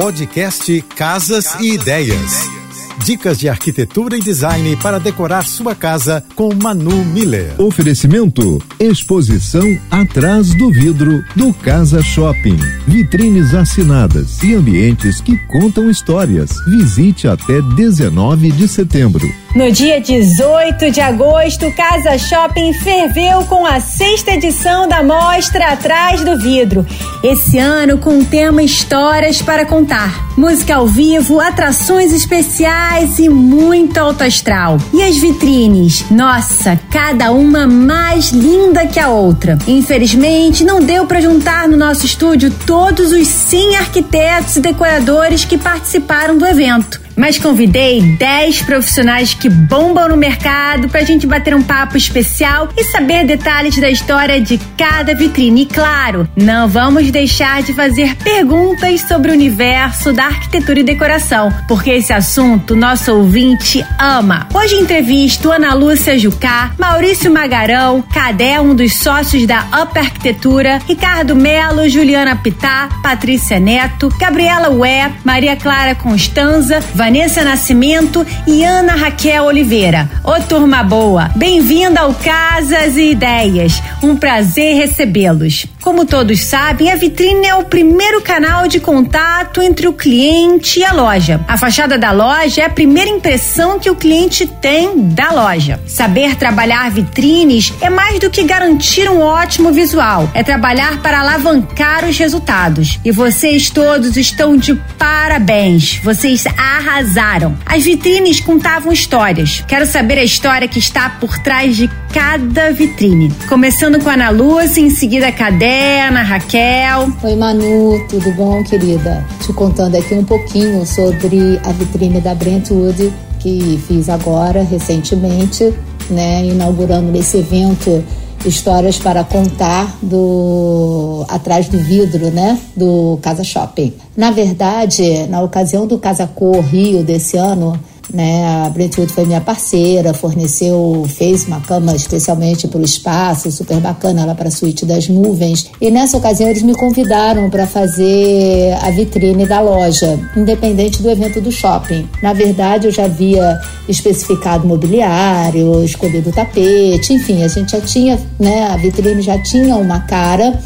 [0.00, 2.67] Podcast Casas e Ideias.
[3.04, 7.54] Dicas de arquitetura e design para decorar sua casa com Manu Miller.
[7.58, 12.58] Oferecimento: exposição atrás do vidro do Casa Shopping.
[12.86, 16.50] Vitrines assinadas e ambientes que contam histórias.
[16.66, 19.26] Visite até 19 de setembro.
[19.54, 26.22] No dia 18 de agosto, Casa Shopping ferveu com a sexta edição da mostra Atrás
[26.22, 26.86] do Vidro.
[27.22, 30.28] Esse ano com o tema Histórias para Contar.
[30.36, 32.87] Música ao vivo, atrações especiais
[33.18, 34.78] e muito alto astral.
[34.92, 36.04] E as vitrines?
[36.10, 39.58] Nossa, cada uma mais linda que a outra.
[39.66, 45.58] Infelizmente, não deu para juntar no nosso estúdio todos os 100 arquitetos e decoradores que
[45.58, 51.54] participaram do evento mas convidei 10 profissionais que bombam no mercado para a gente bater
[51.54, 55.62] um papo especial e saber detalhes da história de cada vitrine.
[55.62, 61.52] E claro, não vamos deixar de fazer perguntas sobre o universo da arquitetura e decoração,
[61.66, 64.46] porque esse assunto nosso ouvinte ama.
[64.54, 71.34] Hoje entrevisto Ana Lúcia Jucá, Maurício Magarão, Cadé, um dos sócios da Up Arquitetura, Ricardo
[71.34, 77.07] Melo, Juliana Pitá, Patrícia Neto, Gabriela Ué, Maria Clara Constanza, Vanessa
[77.42, 80.10] Nascimento e Ana Raquel Oliveira.
[80.22, 83.82] Ô turma boa, bem-vinda ao Casas e Ideias.
[84.02, 85.66] Um prazer recebê-los.
[85.88, 90.84] Como todos sabem, a vitrine é o primeiro canal de contato entre o cliente e
[90.84, 91.40] a loja.
[91.48, 95.80] A fachada da loja é a primeira impressão que o cliente tem da loja.
[95.86, 102.04] Saber trabalhar vitrines é mais do que garantir um ótimo visual, é trabalhar para alavancar
[102.04, 103.00] os resultados.
[103.02, 106.00] E vocês todos estão de parabéns.
[106.04, 107.56] Vocês arrasaram.
[107.64, 109.64] As vitrines contavam histórias.
[109.66, 113.32] Quero saber a história que está por trás de cada vitrine.
[113.48, 117.12] Começando com a Ana Lúcia, em seguida a Cadê, Ana Raquel.
[117.22, 119.24] Oi Manu, tudo bom, querida?
[119.40, 125.72] Te contando aqui um pouquinho sobre a vitrine da Brentwood que fiz agora recentemente,
[126.10, 128.04] né, inaugurando nesse evento
[128.44, 133.94] histórias para contar do atrás do vidro, né, do Casa Shopping.
[134.16, 137.78] Na verdade, na ocasião do Casa Cor Rio desse ano,
[138.12, 138.64] né?
[138.64, 144.24] A Brentwood foi minha parceira, forneceu, fez uma cama especialmente para o espaço, super bacana
[144.24, 145.70] lá para a suíte das nuvens.
[145.80, 151.40] E nessa ocasião eles me convidaram para fazer a vitrine da loja, independente do evento
[151.40, 152.08] do shopping.
[152.22, 153.58] Na verdade, eu já havia
[153.88, 158.68] especificado mobiliário, escolhido tapete, enfim, a gente já tinha, né?
[158.68, 160.58] A vitrine já tinha uma cara.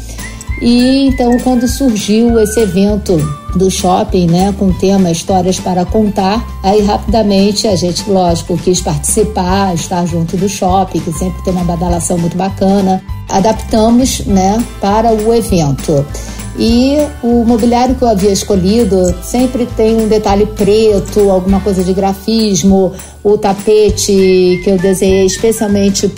[0.63, 3.17] E então, quando surgiu esse evento
[3.53, 6.41] do shopping, né, com o tema Histórias para Contar.
[6.63, 11.65] Aí rapidamente a gente, lógico, quis participar, estar junto do shopping, que sempre tem uma
[11.65, 13.03] badalação muito bacana.
[13.29, 16.05] Adaptamos, né, para o evento.
[16.57, 21.93] E o mobiliário que eu havia escolhido sempre tem um detalhe preto, alguma coisa de
[21.93, 22.93] grafismo,
[23.23, 26.11] o tapete que eu desenhei especialmente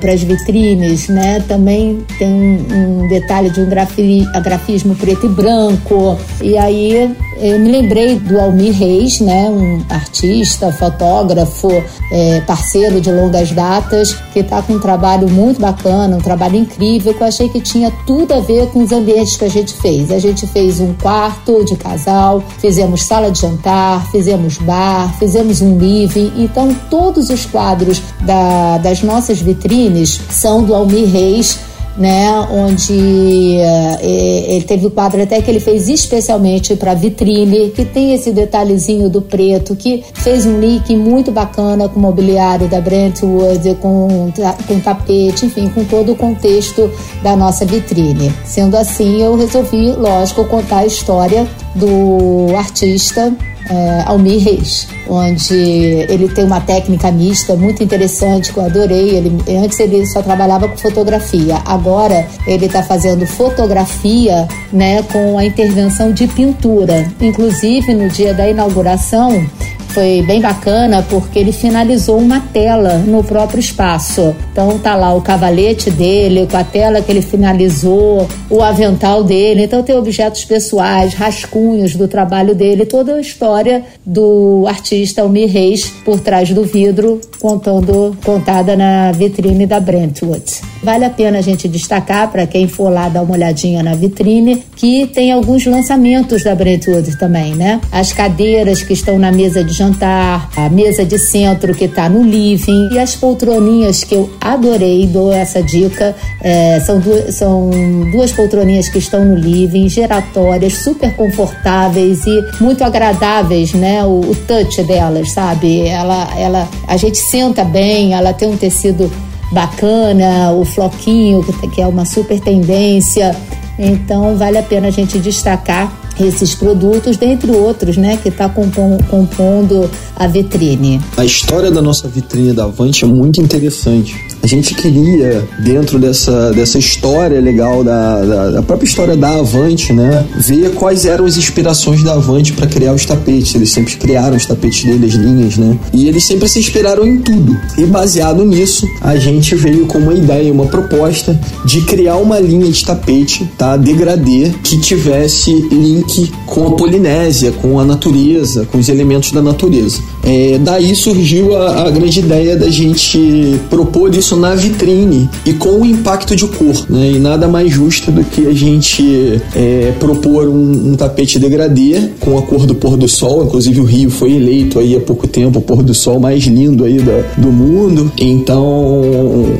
[0.00, 1.40] para as vitrines, né?
[1.46, 6.18] Também tem um, detalhe de um grafi, grafismo preto e branco.
[6.42, 9.48] E aí eu me lembrei do Almir Reis, né?
[9.48, 11.68] Um artista, fotógrafo,
[12.10, 17.14] é, parceiro de longas datas, que está com um trabalho muito bacana, um trabalho incrível,
[17.14, 20.10] que eu achei que tinha tudo a ver com os ambientes que a gente fez.
[20.10, 25.78] A gente fez um quarto de casal, fizemos sala de jantar, fizemos bar, fizemos um
[25.78, 31.58] living então, todos os quadros da, das nossas vitrines são do Almir Reis,
[31.96, 37.84] né, onde uh, ele teve o quadro até que ele fez especialmente para vitrine, que
[37.84, 42.80] tem esse detalhezinho do preto, que fez um link muito bacana com o mobiliário da
[42.80, 44.32] Brentwood, com,
[44.66, 46.90] com tapete, enfim, com todo o contexto
[47.22, 48.32] da nossa vitrine.
[48.44, 51.46] Sendo assim, eu resolvi, lógico, contar a história
[51.76, 53.32] do artista
[53.68, 59.10] é, Almir Reis, onde ele tem uma técnica mista muito interessante que eu adorei.
[59.10, 65.44] Ele, antes ele só trabalhava com fotografia, agora ele está fazendo fotografia né, com a
[65.44, 67.10] intervenção de pintura.
[67.20, 69.46] Inclusive, no dia da inauguração,
[69.94, 74.34] foi bem bacana porque ele finalizou uma tela no próprio espaço.
[74.50, 79.62] Então tá lá o cavalete dele, com a tela que ele finalizou, o avental dele.
[79.62, 85.86] Então tem objetos pessoais, rascunhos do trabalho dele, toda a história do artista Almir Reis
[86.04, 90.62] por trás do vidro, contando contada na vitrine da Brentwood.
[90.82, 94.62] vale a pena a gente destacar para quem for lá dar uma olhadinha na vitrine
[94.76, 97.80] que tem alguns lançamentos da Brentwood também, né?
[97.92, 102.22] As cadeiras que estão na mesa de jantar, a mesa de centro que está no
[102.22, 106.14] living e as poltroninhas que eu adorei, dou essa dica.
[106.42, 107.70] É, são, duas, são
[108.10, 114.04] duas poltroninhas que estão no living, giratórias, super confortáveis e muito agradáveis, né?
[114.04, 115.86] O, o touch delas, sabe?
[115.86, 119.10] Ela, ela, a gente senta bem, ela tem um tecido
[119.50, 121.42] bacana, o floquinho,
[121.74, 123.34] que é uma super tendência.
[123.76, 129.90] Então, vale a pena a gente destacar esses produtos, dentre outros, né, que está compondo
[130.16, 131.00] a vitrine.
[131.16, 134.14] A história da nossa vitrine da Avante é muito interessante.
[134.42, 139.92] A gente queria, dentro dessa, dessa história legal, da, da, da própria história da Avante,
[139.92, 143.54] né, ver quais eram as inspirações da Avante para criar os tapetes.
[143.54, 147.56] Eles sempre criaram os tapetes deles, linhas, né, e eles sempre se inspiraram em tudo.
[147.78, 152.70] E baseado nisso, a gente veio com uma ideia, uma proposta de criar uma linha
[152.70, 156.03] de tapete, tá, degradê, que tivesse link
[156.46, 160.00] com a Polinésia, com a natureza, com os elementos da natureza.
[160.22, 165.80] É, daí surgiu a, a, grande ideia da gente propor isso na vitrine e com
[165.80, 167.12] o impacto de cor, né?
[167.12, 172.38] E nada mais justo do que a gente é, propor um, um, tapete degradê com
[172.38, 173.44] a cor do pôr do sol.
[173.44, 176.84] Inclusive o Rio foi eleito aí há pouco tempo o pôr do sol mais lindo
[176.84, 178.10] aí da, do mundo.
[178.18, 179.02] Então,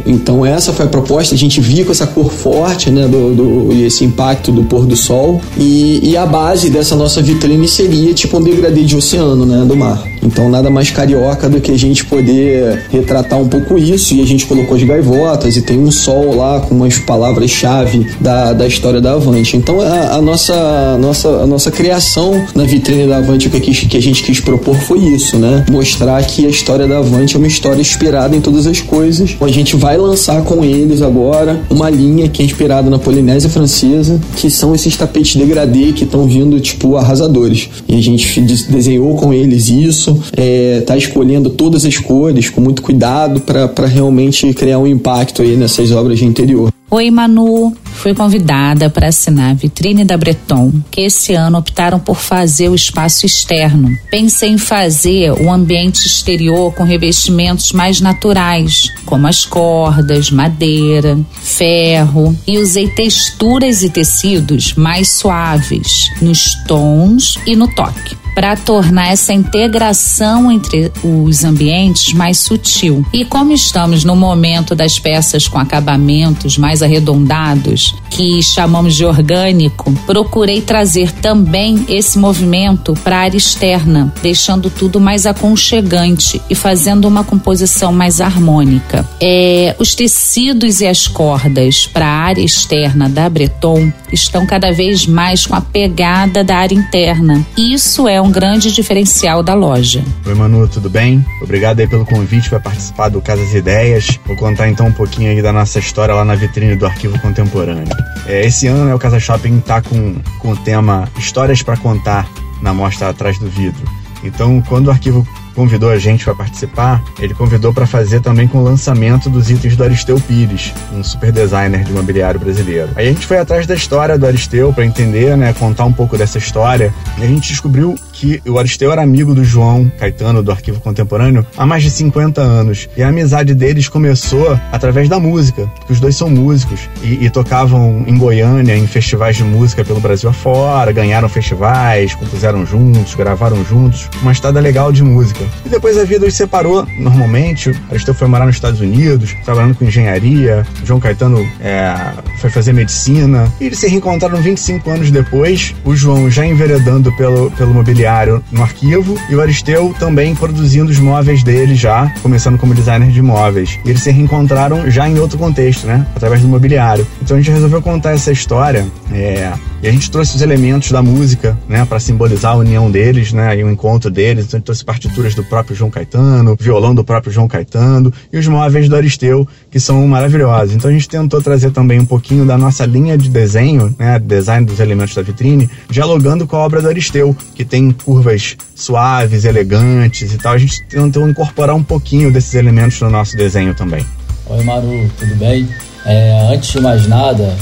[0.06, 1.34] então essa foi a proposta.
[1.34, 3.06] A gente via com essa cor forte, né?
[3.06, 7.22] Do, do e esse impacto do pôr do sol e, e a base dessa nossa
[7.22, 10.02] vitrine seria tipo um degradê de oceano, né, do mar.
[10.20, 14.26] Então nada mais carioca do que a gente poder retratar um pouco isso e a
[14.26, 19.00] gente colocou as gaivotas e tem um sol lá com umas palavras-chave da, da história
[19.00, 19.56] da Avante.
[19.56, 23.60] Então a, a, nossa, a nossa, a nossa criação na vitrine da Avante, o que,
[23.60, 25.64] que a gente quis propor foi isso, né?
[25.70, 29.36] Mostrar que a história da Avante é uma história inspirada em todas as coisas.
[29.40, 34.18] A gente vai lançar com eles agora uma linha que é inspirada na Polinésia Francesa,
[34.34, 37.68] que são esses tapetes degradê que estão vindo, tipo, arrasadores.
[37.88, 42.82] E a gente desenhou com eles isso, é, tá escolhendo todas as cores com muito
[42.82, 46.72] cuidado para realmente criar um impacto aí nessas obras de interior.
[46.90, 47.74] Oi, Manu.
[48.04, 52.74] Fui convidada para assinar a vitrine da Breton, que esse ano optaram por fazer o
[52.74, 53.96] espaço externo.
[54.10, 62.38] Pensei em fazer o ambiente exterior com revestimentos mais naturais, como as cordas, madeira, ferro,
[62.46, 69.32] e usei texturas e tecidos mais suaves nos tons e no toque para tornar essa
[69.32, 73.04] integração entre os ambientes mais sutil.
[73.12, 79.92] E como estamos no momento das peças com acabamentos mais arredondados, que chamamos de orgânico,
[80.06, 87.06] procurei trazer também esse movimento para a área externa, deixando tudo mais aconchegante e fazendo
[87.06, 89.08] uma composição mais harmônica.
[89.20, 95.06] É, os tecidos e as cordas para a área externa da Breton estão cada vez
[95.06, 97.44] mais com a pegada da área interna.
[97.56, 100.02] Isso é um grande diferencial da loja.
[100.24, 101.24] Oi, Manu, tudo bem?
[101.42, 104.18] Obrigado aí pelo convite para participar do Casas Ideias.
[104.24, 107.94] Vou contar então um pouquinho aí da nossa história lá na vitrine do Arquivo Contemporâneo.
[108.26, 112.26] É, esse ano né, o Casa Shopping está com, com o tema Histórias para Contar
[112.62, 113.84] na mostra atrás do vidro.
[114.22, 118.58] Então, quando o arquivo convidou a gente para participar, ele convidou para fazer também com
[118.58, 122.90] o lançamento dos itens do Aristeu Pires, um super designer de mobiliário brasileiro.
[122.96, 126.16] Aí a gente foi atrás da história do Aristeu para entender, né, contar um pouco
[126.16, 130.50] dessa história, e a gente descobriu que o Aristeu era amigo do João Caetano do
[130.50, 132.88] Arquivo Contemporâneo há mais de 50 anos.
[132.96, 137.30] E a amizade deles começou através da música, porque os dois são músicos e, e
[137.30, 143.64] tocavam em Goiânia em festivais de música pelo Brasil afora, ganharam festivais, compuseram juntos, gravaram
[143.64, 145.43] juntos, uma estada legal de música.
[145.64, 147.74] E depois a vida os separou normalmente.
[147.90, 150.66] Aristeu foi morar nos Estados Unidos, trabalhando com engenharia.
[150.84, 151.94] João Caetano é,
[152.40, 153.52] foi fazer medicina.
[153.60, 155.74] E eles se reencontraram 25 anos depois.
[155.84, 160.98] O João já enveredando pelo, pelo mobiliário no arquivo e o Aristeu também produzindo os
[160.98, 163.78] móveis dele já, começando como designer de móveis.
[163.84, 166.06] E eles se reencontraram já em outro contexto, né?
[166.14, 167.06] Através do mobiliário.
[167.22, 168.86] Então a gente resolveu contar essa história.
[169.12, 169.52] É,
[169.84, 171.84] e a gente trouxe os elementos da música, né?
[171.84, 173.54] Para simbolizar a união deles, né?
[173.54, 174.46] E o encontro deles.
[174.46, 178.38] Então a gente trouxe partituras do próprio João Caetano, violão do próprio João Caetano e
[178.38, 180.74] os móveis do Aristeu, que são maravilhosos.
[180.74, 184.66] Então a gente tentou trazer também um pouquinho da nossa linha de desenho, né, design
[184.66, 190.32] dos elementos da vitrine, dialogando com a obra do Aristeu, que tem curvas suaves, elegantes
[190.32, 190.54] e tal.
[190.54, 194.06] A gente tentou incorporar um pouquinho desses elementos no nosso desenho também.
[194.46, 195.68] Oi Maru, tudo bem?
[196.04, 197.54] É, antes de mais nada,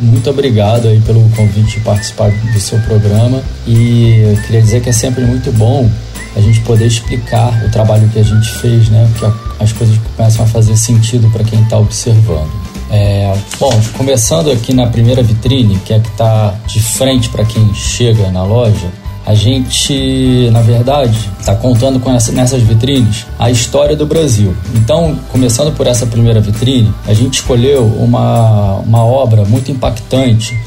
[0.00, 4.92] muito obrigado aí pelo convite de participar do seu programa e queria dizer que é
[4.92, 5.88] sempre muito bom
[6.34, 9.08] a gente poder explicar o trabalho que a gente fez, né?
[9.18, 9.26] Que
[9.62, 12.50] as coisas começam a fazer sentido para quem está observando.
[12.90, 17.72] É, bom, começando aqui na primeira vitrine, que é que está de frente para quem
[17.74, 18.88] chega na loja,
[19.30, 24.56] a gente, na verdade, está contando com essa, nessas vitrines a história do Brasil.
[24.74, 30.58] Então, começando por essa primeira vitrine, a gente escolheu uma, uma obra muito impactante,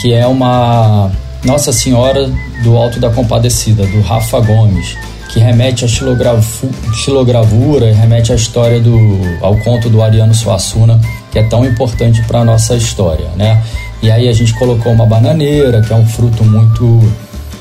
[0.00, 1.12] que é uma
[1.44, 2.28] Nossa Senhora
[2.64, 4.96] do Alto da Compadecida, do Rafa Gomes,
[5.28, 8.98] que remete à xilogravura, remete à história do
[9.40, 13.62] ao conto do Ariano Suassuna, que é tão importante para a nossa história, né?
[14.02, 17.00] E aí a gente colocou uma bananeira, que é um fruto muito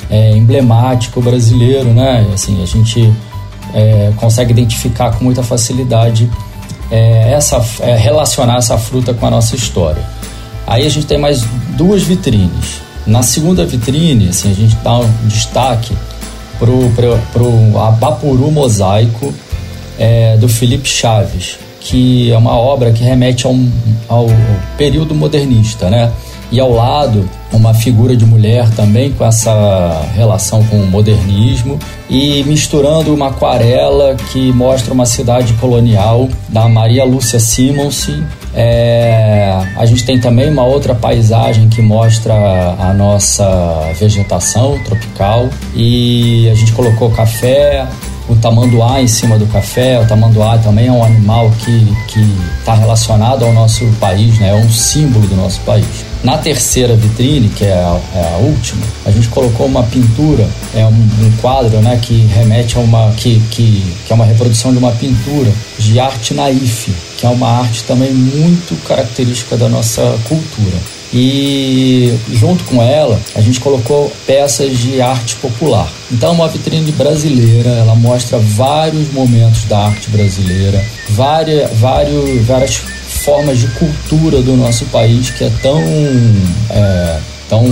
[0.10, 2.28] é, emblemático brasileiro, né?
[2.34, 3.14] Assim, a gente
[3.74, 6.30] é, consegue identificar com muita facilidade
[6.92, 10.04] é, essa, é, relacionar essa fruta com a nossa história.
[10.66, 11.44] Aí a gente tem mais
[11.76, 12.82] duas vitrines.
[13.06, 15.96] Na segunda vitrine, assim, a gente dá um destaque
[16.60, 19.34] pro, pro, pro Abapuru Mosaico
[19.98, 23.56] é, do Felipe Chaves, que é uma obra que remete ao,
[24.10, 24.28] ao
[24.78, 26.12] período modernista, né?
[26.52, 32.44] E ao lado uma figura de mulher também com essa relação com o modernismo e
[32.44, 38.10] misturando uma aquarela que mostra uma cidade colonial da Maria Lúcia Simons.
[38.54, 46.50] É, a gente tem também uma outra paisagem que mostra a nossa vegetação tropical e
[46.50, 47.86] a gente colocou café,
[48.30, 50.00] o tamanduá em cima do café.
[50.00, 51.88] O tamanduá também é um animal que
[52.60, 54.50] está relacionado ao nosso país, né?
[54.50, 55.86] é um símbolo do nosso país.
[56.24, 60.84] Na terceira vitrine, que é a, é a última, a gente colocou uma pintura, é
[60.86, 63.12] um, um, quadro né, que remete a uma.
[63.12, 67.60] Que, que, que é uma reprodução de uma pintura de arte naif, que é uma
[67.60, 70.97] arte também muito característica da nossa cultura.
[71.14, 75.92] E junto com ela, a gente colocou peças de arte popular.
[76.12, 83.60] Então, uma vitrine brasileira, ela mostra vários momentos da arte brasileira, várias, vários, várias formas
[83.60, 85.82] de cultura do nosso país que é tão,
[86.70, 87.64] é, tão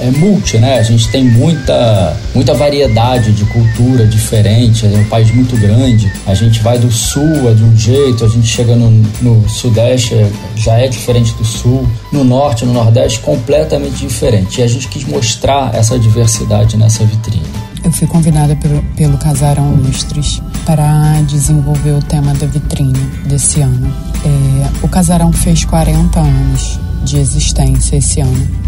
[0.00, 0.78] é multi, né?
[0.78, 6.10] A gente tem muita, muita variedade de cultura diferente, é um país muito grande.
[6.26, 8.90] A gente vai do sul é de um jeito, a gente chega no,
[9.20, 14.60] no sudeste é, já é diferente do sul, no norte, no nordeste completamente diferente.
[14.60, 17.44] E a gente quis mostrar essa diversidade nessa vitrine.
[17.84, 23.94] Eu fui convidada pelo, pelo Casarão Lustres para desenvolver o tema da vitrine desse ano.
[24.24, 28.65] É, o Casarão fez 40 anos de existência esse ano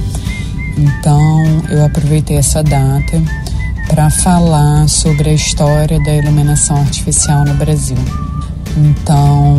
[0.78, 3.22] então eu aproveitei essa data
[3.88, 7.96] para falar sobre a história da iluminação artificial no Brasil.
[8.76, 9.58] Então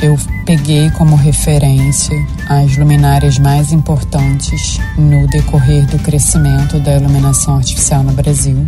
[0.00, 2.16] eu peguei como referência
[2.48, 8.64] as luminárias mais importantes no decorrer do crescimento da iluminação artificial no Brasil.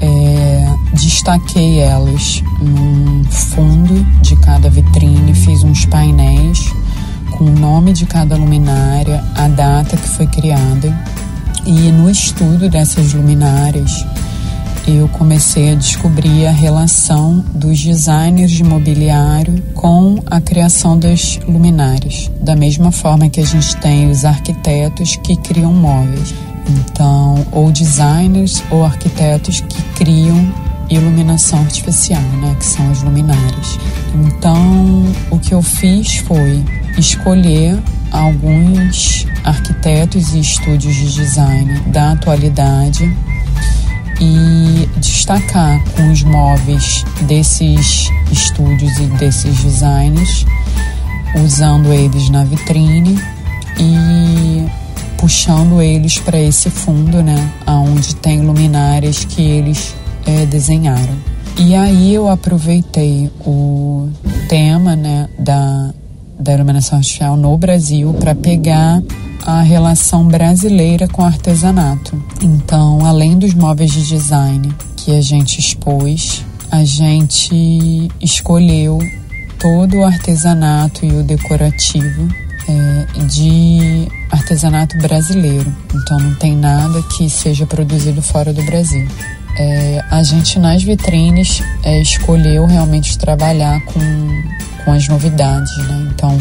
[0.00, 6.72] É, destaquei elas num fundo de cada vitrine, fiz uns painéis
[7.30, 10.96] com o nome de cada luminária, a data que foi criada.
[11.66, 14.04] E no estudo dessas luminárias,
[14.86, 22.30] eu comecei a descobrir a relação dos designers de mobiliário com a criação das luminárias,
[22.40, 26.34] da mesma forma que a gente tem os arquitetos que criam móveis.
[26.68, 30.52] Então, ou designers ou arquitetos que criam
[30.90, 33.78] iluminação artificial, né, que são as luminárias.
[34.14, 36.64] Então, o que eu fiz foi
[36.98, 43.04] escolher alguns arquitetos e estúdios de design da atualidade
[44.20, 50.44] e destacar com os móveis desses estúdios e desses designers,
[51.44, 53.16] usando eles na vitrine
[53.78, 54.66] e
[55.16, 59.94] puxando eles para esse fundo, né, aonde tem luminárias que eles
[60.26, 61.16] é, desenharam.
[61.56, 64.08] E aí eu aproveitei o
[64.48, 65.92] tema, né, da
[66.38, 69.02] da iluminação artificial no Brasil para pegar
[69.44, 72.22] a relação brasileira com o artesanato.
[72.42, 78.98] Então, além dos móveis de design que a gente expôs, a gente escolheu
[79.58, 82.28] todo o artesanato e o decorativo
[82.68, 85.74] é, de artesanato brasileiro.
[85.94, 89.06] Então, não tem nada que seja produzido fora do Brasil.
[89.58, 93.98] É, a gente nas vitrines é, escolheu realmente trabalhar com
[94.88, 96.08] com as novidades, né?
[96.14, 96.38] Então,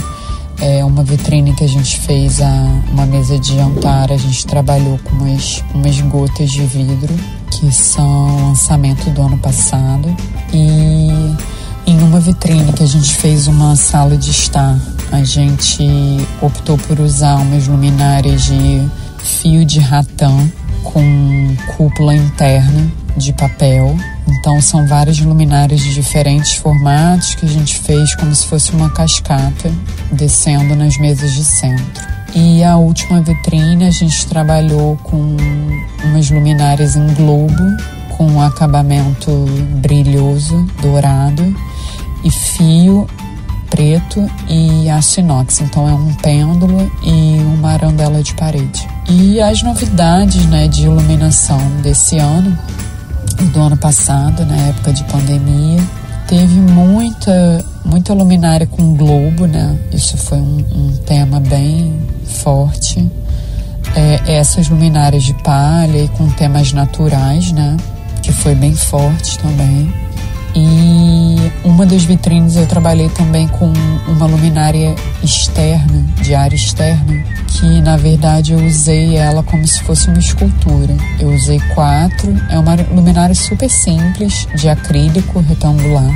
[0.61, 4.97] é uma vitrine que a gente fez, a, uma mesa de jantar, a gente trabalhou
[4.99, 7.13] com umas, umas gotas de vidro,
[7.51, 10.15] que são lançamento do ano passado.
[10.53, 11.09] E
[11.85, 14.79] em uma vitrine que a gente fez uma sala de estar,
[15.11, 15.85] a gente
[16.41, 20.49] optou por usar umas luminárias de fio de ratão
[20.85, 23.97] com cúpula interna de papel.
[24.27, 28.89] Então são várias luminárias de diferentes formatos que a gente fez como se fosse uma
[28.89, 29.71] cascata
[30.11, 32.07] descendo nas mesas de centro.
[32.35, 35.35] E a última vitrine a gente trabalhou com
[36.03, 37.63] umas luminárias em globo
[38.17, 39.31] com um acabamento
[39.79, 41.55] brilhoso, dourado
[42.23, 43.07] e fio
[43.69, 45.61] preto e aço inox.
[45.61, 48.87] Então é um pêndulo e uma arandela de parede.
[49.07, 52.57] E as novidades né, de iluminação desse ano
[53.45, 55.81] do ano passado, na época de pandemia,
[56.27, 59.77] teve muita, muita luminária com globo, né?
[59.91, 63.09] Isso foi um, um tema bem forte.
[63.95, 67.77] É, essas luminárias de palha e com temas naturais, né?
[68.21, 70.06] Que foi bem forte também.
[70.55, 73.71] E uma das vitrines eu trabalhei também com
[74.07, 80.07] uma luminária externa, de área externa, que na verdade eu usei ela como se fosse
[80.07, 80.95] uma escultura.
[81.19, 86.11] Eu usei quatro, é uma luminária super simples, de acrílico retangular.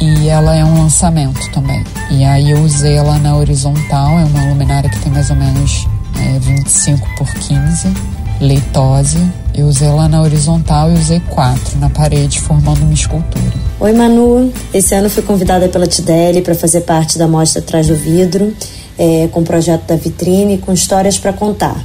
[0.00, 1.82] E ela é um lançamento também.
[2.10, 5.88] E aí eu usei ela na horizontal, é uma luminária que tem mais ou menos
[6.20, 7.92] é, 25 por 15
[8.40, 9.18] leitose.
[9.54, 13.52] Eu usei ela na horizontal e usei quatro na parede, formando uma escultura.
[13.80, 14.52] Oi, Manu.
[14.72, 18.54] Esse ano fui convidada pela Tideli para fazer parte da mostra Atrás do Vidro,
[18.98, 21.76] é, com o projeto da vitrine, com histórias para contar.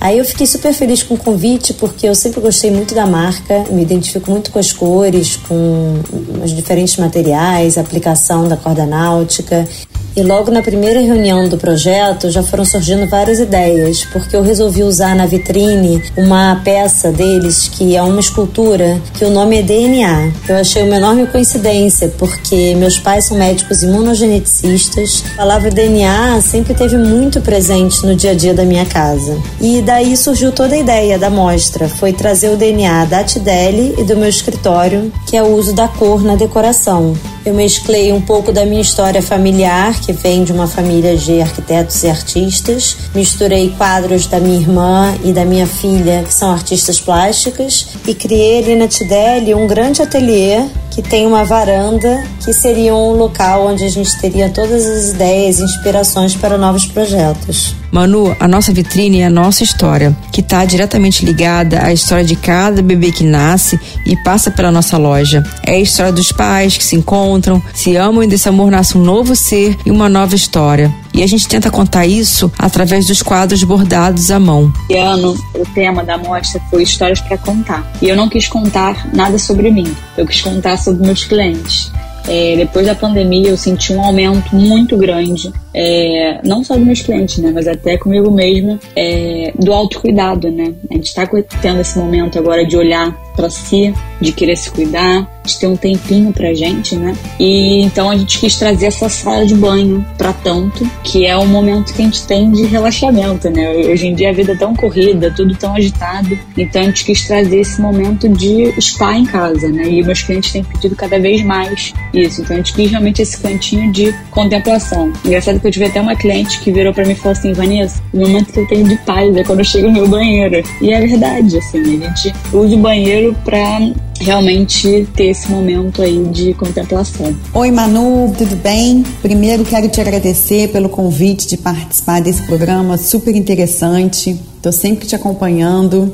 [0.00, 3.64] Aí eu fiquei super feliz com o convite, porque eu sempre gostei muito da marca,
[3.70, 6.00] me identifico muito com as cores, com
[6.42, 9.68] os diferentes materiais, a aplicação da corda náutica.
[10.16, 14.82] E logo na primeira reunião do projeto já foram surgindo várias ideias, porque eu resolvi
[14.82, 20.32] usar na vitrine uma peça deles que é uma escultura que o nome é DNA.
[20.48, 25.24] Eu achei uma enorme coincidência, porque meus pais são médicos imunogeneticistas.
[25.34, 29.36] A palavra DNA sempre teve muito presente no dia a dia da minha casa.
[29.60, 34.04] E daí surgiu toda a ideia da mostra, foi trazer o DNA da Tideli e
[34.04, 37.14] do meu escritório, que é o uso da cor na decoração.
[37.44, 42.02] Eu mesclei um pouco da minha história familiar, que vem de uma família de arquitetos
[42.02, 42.96] e artistas.
[43.14, 48.62] Misturei quadros da minha irmã e da minha filha, que são artistas plásticas, e criei
[48.62, 53.84] ali na Tideli um grande ateliê que tem uma varanda que seria um local onde
[53.84, 57.79] a gente teria todas as ideias e inspirações para novos projetos.
[57.90, 62.36] Manu, a nossa vitrine é a nossa história, que está diretamente ligada à história de
[62.36, 65.42] cada bebê que nasce e passa pela nossa loja.
[65.66, 69.02] É a história dos pais que se encontram, se amam e desse amor nasce um
[69.02, 70.94] novo ser e uma nova história.
[71.12, 74.72] E a gente tenta contar isso através dos quadros bordados à mão.
[74.88, 77.90] Esse ano, o tema da mostra foi Histórias para Contar.
[78.00, 81.90] E eu não quis contar nada sobre mim, eu quis contar sobre meus clientes.
[82.28, 87.00] É, depois da pandemia, eu senti um aumento muito grande, é, não só dos meus
[87.00, 90.72] clientes, né, mas até comigo mesma, é, do autocuidado, né?
[90.90, 91.26] A gente está
[91.60, 95.76] tendo esse momento agora de olhar para si, de querer se cuidar, de ter um
[95.76, 97.14] tempinho pra gente, né?
[97.38, 101.46] E então a gente quis trazer essa sala de banho para tanto, que é o
[101.46, 103.70] momento que a gente tem de relaxamento, né?
[103.70, 107.26] Hoje em dia a vida é tão corrida, tudo tão agitado, então a gente quis
[107.26, 109.88] trazer esse momento de spa em casa, né?
[109.88, 113.38] E meus clientes têm pedido cada vez mais isso, então a gente quis realmente esse
[113.38, 115.12] cantinho de contemplação.
[115.24, 118.02] Engraçado que eu tive até uma cliente que virou para mim e falou assim, Vanessa,
[118.12, 120.62] o momento que eu tenho de paz é quando eu chego no meu banheiro.
[120.80, 123.80] E é verdade, assim, a gente usa o banheiro para
[124.20, 127.34] realmente ter esse momento aí de contemplação.
[127.54, 129.02] Oi Manu, tudo bem?
[129.22, 134.38] Primeiro quero te agradecer pelo convite de participar desse programa super interessante.
[134.56, 136.12] Estou sempre te acompanhando.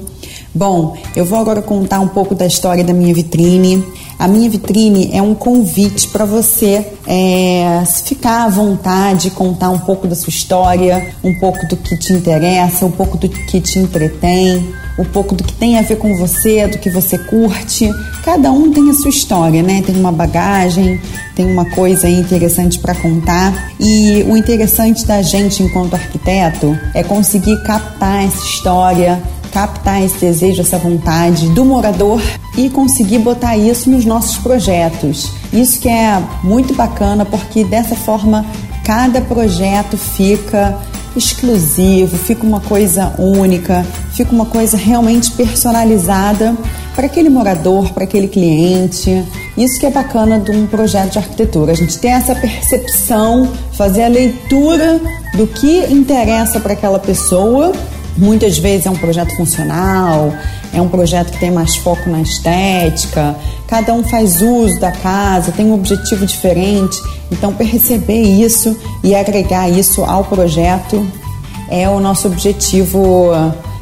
[0.55, 3.85] Bom, eu vou agora contar um pouco da história da minha vitrine.
[4.19, 10.07] A minha vitrine é um convite para você é, ficar à vontade, contar um pouco
[10.07, 14.75] da sua história, um pouco do que te interessa, um pouco do que te entretém,
[14.99, 17.91] um pouco do que tem a ver com você, do que você curte.
[18.25, 19.83] Cada um tem a sua história, né?
[19.85, 20.99] Tem uma bagagem,
[21.35, 23.73] tem uma coisa interessante para contar.
[23.79, 29.23] E o interessante da gente enquanto arquiteto é conseguir captar essa história,
[29.57, 32.21] captar esse desejo, essa vontade do morador
[32.59, 35.33] e conseguir botar isso nos nossos projetos.
[35.51, 38.45] Isso que é muito bacana porque dessa forma
[38.85, 40.79] cada projeto fica
[41.16, 46.55] exclusivo, fica uma coisa única, fica uma coisa realmente personalizada
[46.95, 49.25] para aquele morador, para aquele cliente.
[49.57, 51.73] Isso que é bacana de um projeto de arquitetura.
[51.73, 55.01] A gente tem essa percepção, fazer a leitura
[55.35, 57.73] do que interessa para aquela pessoa.
[58.17, 60.33] Muitas vezes é um projeto funcional,
[60.73, 63.37] é um projeto que tem mais foco na estética,
[63.69, 66.99] cada um faz uso da casa, tem um objetivo diferente.
[67.31, 71.07] Então, perceber isso e agregar isso ao projeto
[71.69, 73.31] é o nosso objetivo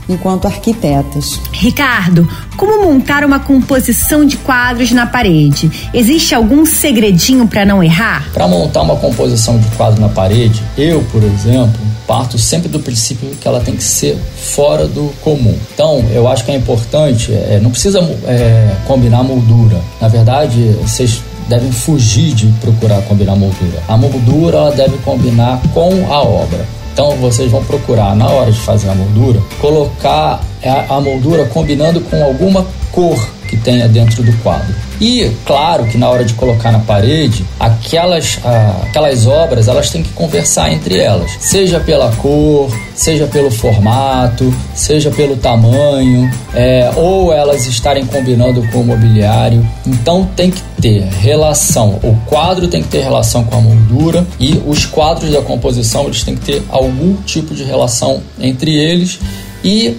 [0.08, 1.40] enquanto arquitetas.
[1.52, 5.70] Ricardo, como montar uma composição de quadros na parede?
[5.92, 8.28] Existe algum segredinho para não errar?
[8.32, 13.30] Para montar uma composição de quadro na parede, eu, por exemplo, parto sempre do princípio
[13.40, 15.56] que ela tem que ser fora do comum.
[15.72, 19.80] Então, eu acho que é importante, é, não precisa é, combinar moldura.
[20.00, 23.82] Na verdade, vocês devem fugir de procurar combinar moldura.
[23.88, 26.66] A moldura ela deve combinar com a obra.
[26.94, 30.40] Então vocês vão procurar na hora de fazer a moldura colocar
[30.88, 33.18] a moldura combinando com alguma cor
[33.54, 34.74] que tenha dentro do quadro.
[35.00, 40.02] E claro que na hora de colocar na parede, aquelas, ah, aquelas obras elas têm
[40.02, 47.32] que conversar entre elas, seja pela cor, seja pelo formato, seja pelo tamanho, é, ou
[47.32, 49.66] elas estarem combinando com o mobiliário.
[49.86, 54.60] Então tem que ter relação, o quadro tem que ter relação com a moldura e
[54.66, 59.18] os quadros da composição eles têm que ter algum tipo de relação entre eles
[59.64, 59.96] e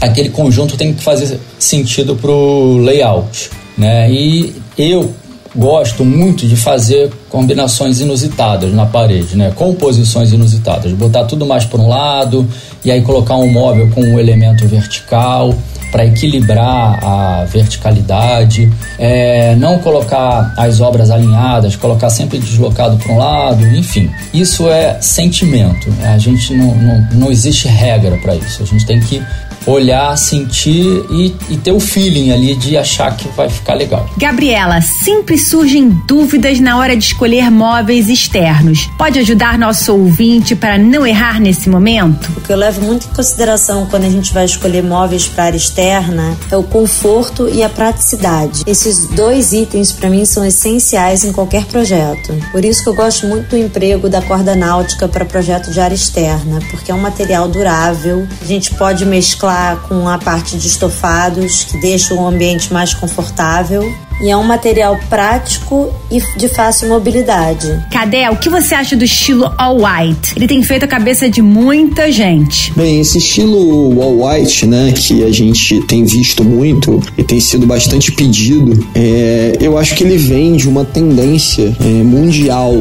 [0.00, 3.50] aquele conjunto tem que fazer sentido para o layout.
[3.76, 4.10] Né?
[4.10, 5.12] E eu
[5.54, 9.52] gosto muito de fazer combinações inusitadas na parede, né?
[9.54, 12.46] composições inusitadas, botar tudo mais para um lado
[12.84, 15.54] e aí colocar um móvel com um elemento vertical
[15.90, 23.18] para equilibrar a verticalidade, é, não colocar as obras alinhadas, colocar sempre deslocado para um
[23.18, 24.10] lado, enfim.
[24.32, 25.90] Isso é sentimento.
[25.90, 26.12] Né?
[26.14, 28.62] A gente não, não, não existe regra para isso.
[28.62, 29.20] A gente tem que
[29.66, 34.08] olhar, sentir e, e, ter o feeling ali de achar que vai ficar legal.
[34.16, 38.88] Gabriela, sempre surgem dúvidas na hora de escolher móveis externos.
[38.96, 42.32] Pode ajudar nosso ouvinte para não errar nesse momento?
[42.34, 45.56] O que eu levo muito em consideração quando a gente vai escolher móveis para área
[45.58, 48.62] externa é o conforto e a praticidade.
[48.66, 52.32] Esses dois itens para mim são essenciais em qualquer projeto.
[52.52, 55.94] Por isso que eu gosto muito do emprego da corda náutica para projeto de área
[55.94, 58.26] externa, porque é um material durável.
[58.40, 63.84] A gente pode mesclar com a parte de estofados, que deixa o ambiente mais confortável
[64.20, 67.84] e é um material prático e de fácil mobilidade.
[67.90, 68.28] Cadê?
[68.28, 70.34] O que você acha do estilo all white?
[70.36, 72.72] Ele tem feito a cabeça de muita gente.
[72.74, 77.66] Bem, esse estilo all white, né, que a gente tem visto muito e tem sido
[77.66, 82.72] bastante pedido, é, eu acho que ele vem de uma tendência é, mundial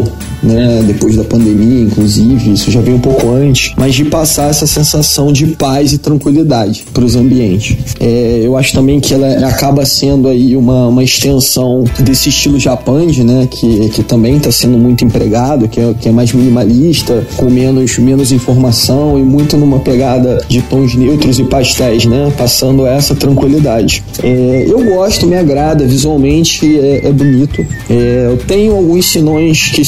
[0.41, 4.67] né, depois da pandemia, inclusive, isso já veio um pouco antes, mas de passar essa
[4.67, 7.77] sensação de paz e tranquilidade para os ambientes.
[7.99, 13.23] É, eu acho também que ela acaba sendo aí uma, uma extensão desse estilo Japande,
[13.23, 17.49] né, que, que também está sendo muito empregado, que é, que é mais minimalista, com
[17.49, 23.15] menos, menos informação e muito numa pegada de tons neutros e pastéis, né, passando essa
[23.15, 24.03] tranquilidade.
[24.23, 27.65] É, eu gosto, me agrada, visualmente é, é bonito.
[27.89, 29.83] É, eu tenho alguns sinões que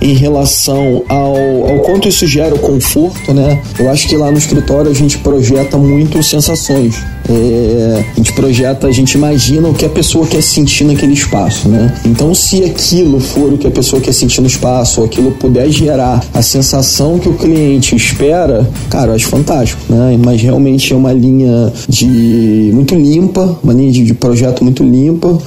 [0.00, 1.36] em relação ao,
[1.68, 3.60] ao quanto isso gera o conforto, né?
[3.78, 6.96] Eu acho que lá no escritório a gente projeta muito sensações.
[7.28, 11.68] É, a gente projeta, a gente imagina o que a pessoa quer sentir naquele espaço,
[11.68, 11.94] né?
[12.04, 15.70] Então, se aquilo for o que a pessoa quer sentir no espaço, ou aquilo puder
[15.70, 20.18] gerar a sensação que o cliente espera, cara, eu acho fantástico, né?
[20.22, 25.38] Mas realmente é uma linha de muito limpa, uma linha de, de projeto muito limpa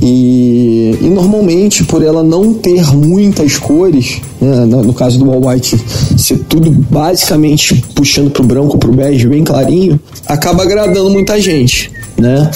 [0.00, 5.78] e, e, normalmente, por ela não ter muitas cores, né, no caso do All White
[6.16, 12.50] ser tudo basicamente puxando pro branco, pro bege, bem clarinho, acaba agradando muita gente, né?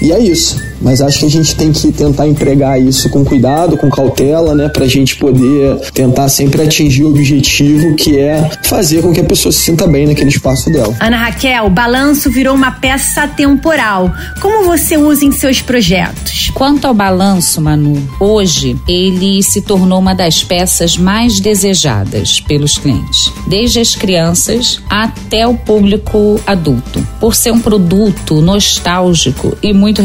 [0.00, 0.56] E é isso.
[0.82, 4.68] Mas acho que a gente tem que tentar empregar isso com cuidado, com cautela, né?
[4.68, 9.52] Pra gente poder tentar sempre atingir o objetivo que é fazer com que a pessoa
[9.52, 10.94] se sinta bem naquele espaço dela.
[11.00, 14.12] Ana Raquel, o balanço virou uma peça temporal.
[14.40, 16.50] Como você usa em seus projetos?
[16.54, 23.32] Quanto ao balanço, Manu, hoje ele se tornou uma das peças mais desejadas pelos clientes,
[23.46, 30.00] desde as crianças até o público adulto, por ser um produto nostálgico e muito muito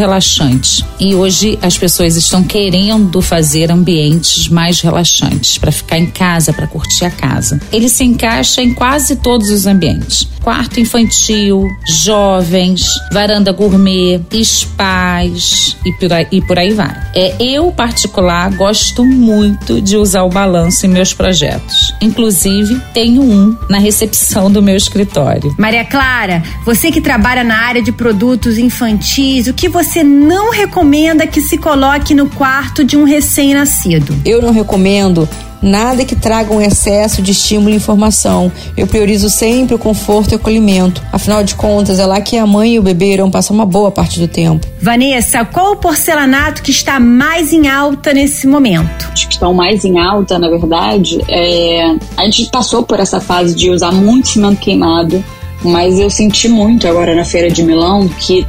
[1.00, 6.68] E hoje as pessoas estão querendo fazer ambientes mais relaxantes para ficar em casa, para
[6.68, 7.60] curtir a casa.
[7.72, 11.68] Ele se encaixa em quase todos os ambientes: quarto infantil,
[12.04, 16.96] jovens, varanda gourmet, spas e por aí, e por aí vai.
[17.16, 21.94] É, eu, particular, gosto muito de usar o balanço em meus projetos.
[22.02, 25.54] Inclusive, tenho um na recepção do meu escritório.
[25.58, 31.28] Maria Clara, você que trabalha na área de produtos infantis, o que você não recomenda
[31.28, 34.16] que se coloque no quarto de um recém-nascido?
[34.26, 38.52] Eu não recomendo Nada que traga um excesso de estímulo e informação.
[38.76, 41.02] Eu priorizo sempre o conforto e o acolhimento.
[41.12, 43.90] Afinal de contas, é lá que a mãe e o bebê irão passar uma boa
[43.90, 44.68] parte do tempo.
[44.80, 49.10] Vanessa, qual o porcelanato que está mais em alta nesse momento?
[49.16, 51.96] Os que estão mais em alta, na verdade, é...
[52.16, 55.24] a gente passou por essa fase de usar muito cimento queimado
[55.64, 58.46] mas eu senti muito agora na feira de Milão que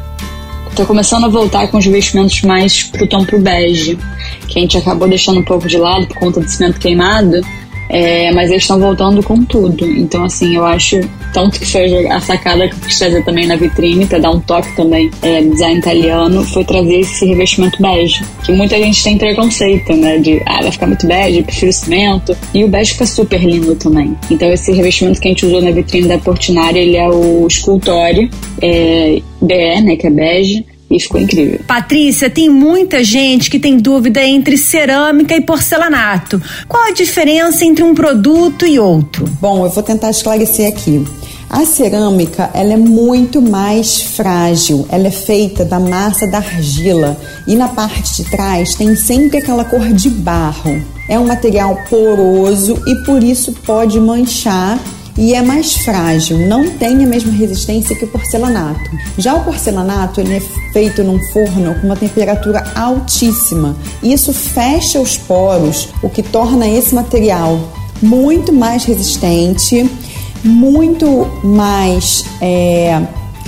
[0.74, 3.98] tá começando a voltar com os vestimentos mais pro tom pro bege,
[4.46, 7.40] que a gente acabou deixando um pouco de lado por conta do cimento queimado.
[7.88, 9.84] É, mas eles estão voltando com tudo.
[9.84, 11.00] Então, assim, eu acho
[11.32, 14.40] tanto que foi a sacada que eu quis trazer também na vitrine para dar um
[14.40, 19.94] toque também é, design italiano foi trazer esse revestimento bege que muita gente tem preconceito
[19.94, 23.74] né de ah vai ficar muito bege prefiro cimento e o bege fica super lindo
[23.76, 27.46] também então esse revestimento que a gente usou na vitrine da Portinari ele é o
[27.48, 28.30] Scultori
[28.62, 31.60] é, BE né que é bege e ficou incrível.
[31.66, 36.40] Patrícia, tem muita gente que tem dúvida entre cerâmica e porcelanato.
[36.66, 39.26] Qual a diferença entre um produto e outro?
[39.40, 41.04] Bom, eu vou tentar esclarecer aqui.
[41.50, 47.54] A cerâmica ela é muito mais frágil, ela é feita da massa da argila e
[47.54, 50.82] na parte de trás tem sempre aquela cor de barro.
[51.08, 54.78] É um material poroso e por isso pode manchar
[55.18, 58.88] e é mais frágil, não tem a mesma resistência que o porcelanato.
[59.18, 60.40] Já o porcelanato ele é
[60.72, 63.76] feito num forno com uma temperatura altíssima.
[64.00, 67.58] Isso fecha os poros, o que torna esse material
[68.00, 69.90] muito mais resistente,
[70.44, 73.02] muito mais é,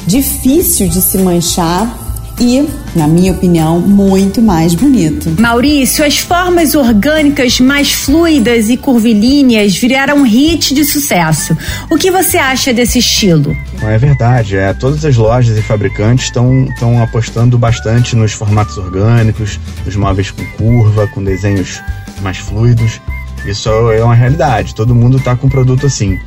[0.09, 2.10] difícil de se manchar
[2.41, 5.31] e, na minha opinião, muito mais bonito.
[5.39, 11.57] Maurício, as formas orgânicas mais fluidas e curvilíneas viraram um hit de sucesso.
[11.91, 13.57] O que você acha desse estilo?
[13.83, 14.73] É verdade, é.
[14.73, 16.67] Todas as lojas e fabricantes estão
[17.03, 21.81] apostando bastante nos formatos orgânicos, nos móveis com curva, com desenhos
[22.23, 23.01] mais fluidos.
[23.47, 26.19] Isso é uma realidade, todo mundo está com produto assim.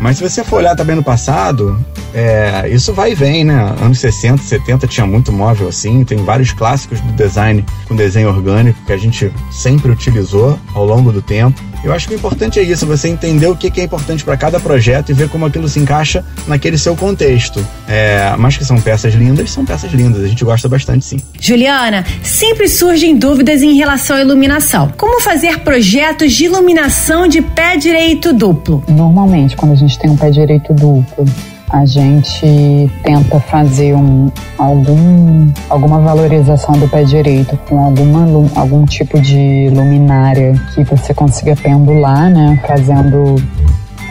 [0.00, 1.78] Mas se você for olhar também no passado,
[2.14, 3.74] é, isso vai e vem, né?
[3.82, 8.82] Anos 60, 70 tinha muito móvel assim, tem vários clássicos do design com desenho orgânico
[8.86, 11.60] que a gente sempre utilizou ao longo do tempo.
[11.82, 14.60] Eu acho que o importante é isso, você entender o que é importante para cada
[14.60, 17.66] projeto e ver como aquilo se encaixa naquele seu contexto.
[17.88, 21.18] É, mas que são peças lindas, são peças lindas, a gente gosta bastante sim.
[21.40, 24.92] Juliana, sempre surgem dúvidas em relação à iluminação.
[24.96, 28.84] Como fazer projetos de iluminação de pé direito duplo?
[28.88, 31.24] Normalmente, quando a gente tem um pé direito duplo,
[31.72, 39.20] a gente tenta fazer um, algum, alguma valorização do pé direito com alguma, algum tipo
[39.20, 42.60] de luminária que você consiga pendular, né?
[42.66, 43.36] Fazendo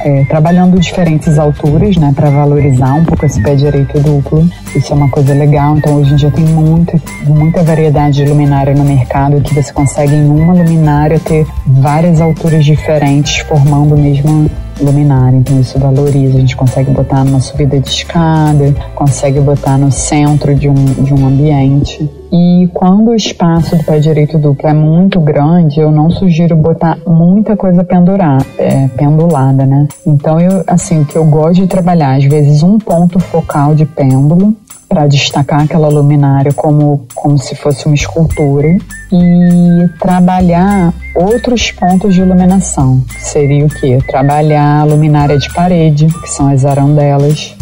[0.04, 4.48] é, trabalhando diferentes alturas, né, para valorizar um pouco esse pé direito duplo.
[4.76, 5.78] Isso é uma coisa legal.
[5.78, 10.16] Então, hoje em dia tem muito, muita variedade de luminária no mercado que você consegue
[10.16, 14.50] em uma luminária ter várias alturas diferentes formando mesmo
[14.82, 16.38] luminária, então isso valoriza.
[16.38, 21.14] A gente consegue botar numa subida de escada, consegue botar no centro de um, de
[21.14, 22.10] um ambiente.
[22.32, 26.98] E quando o espaço do pé direito duplo é muito grande, eu não sugiro botar
[27.08, 29.88] muita coisa pendurar, é, pendulada, né?
[30.06, 33.86] Então, eu, assim, o que eu gosto de trabalhar, às vezes, um ponto focal de
[33.86, 34.56] pêndulo,
[34.90, 38.76] para destacar aquela luminária como, como se fosse uma escultura
[39.12, 43.04] e trabalhar outros pontos de iluminação.
[43.20, 44.00] Seria o que?
[44.08, 47.56] Trabalhar a luminária de parede, que são as arandelas.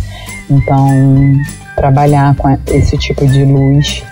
[0.50, 0.88] Então,
[1.76, 4.04] trabalhar com esse tipo de luz.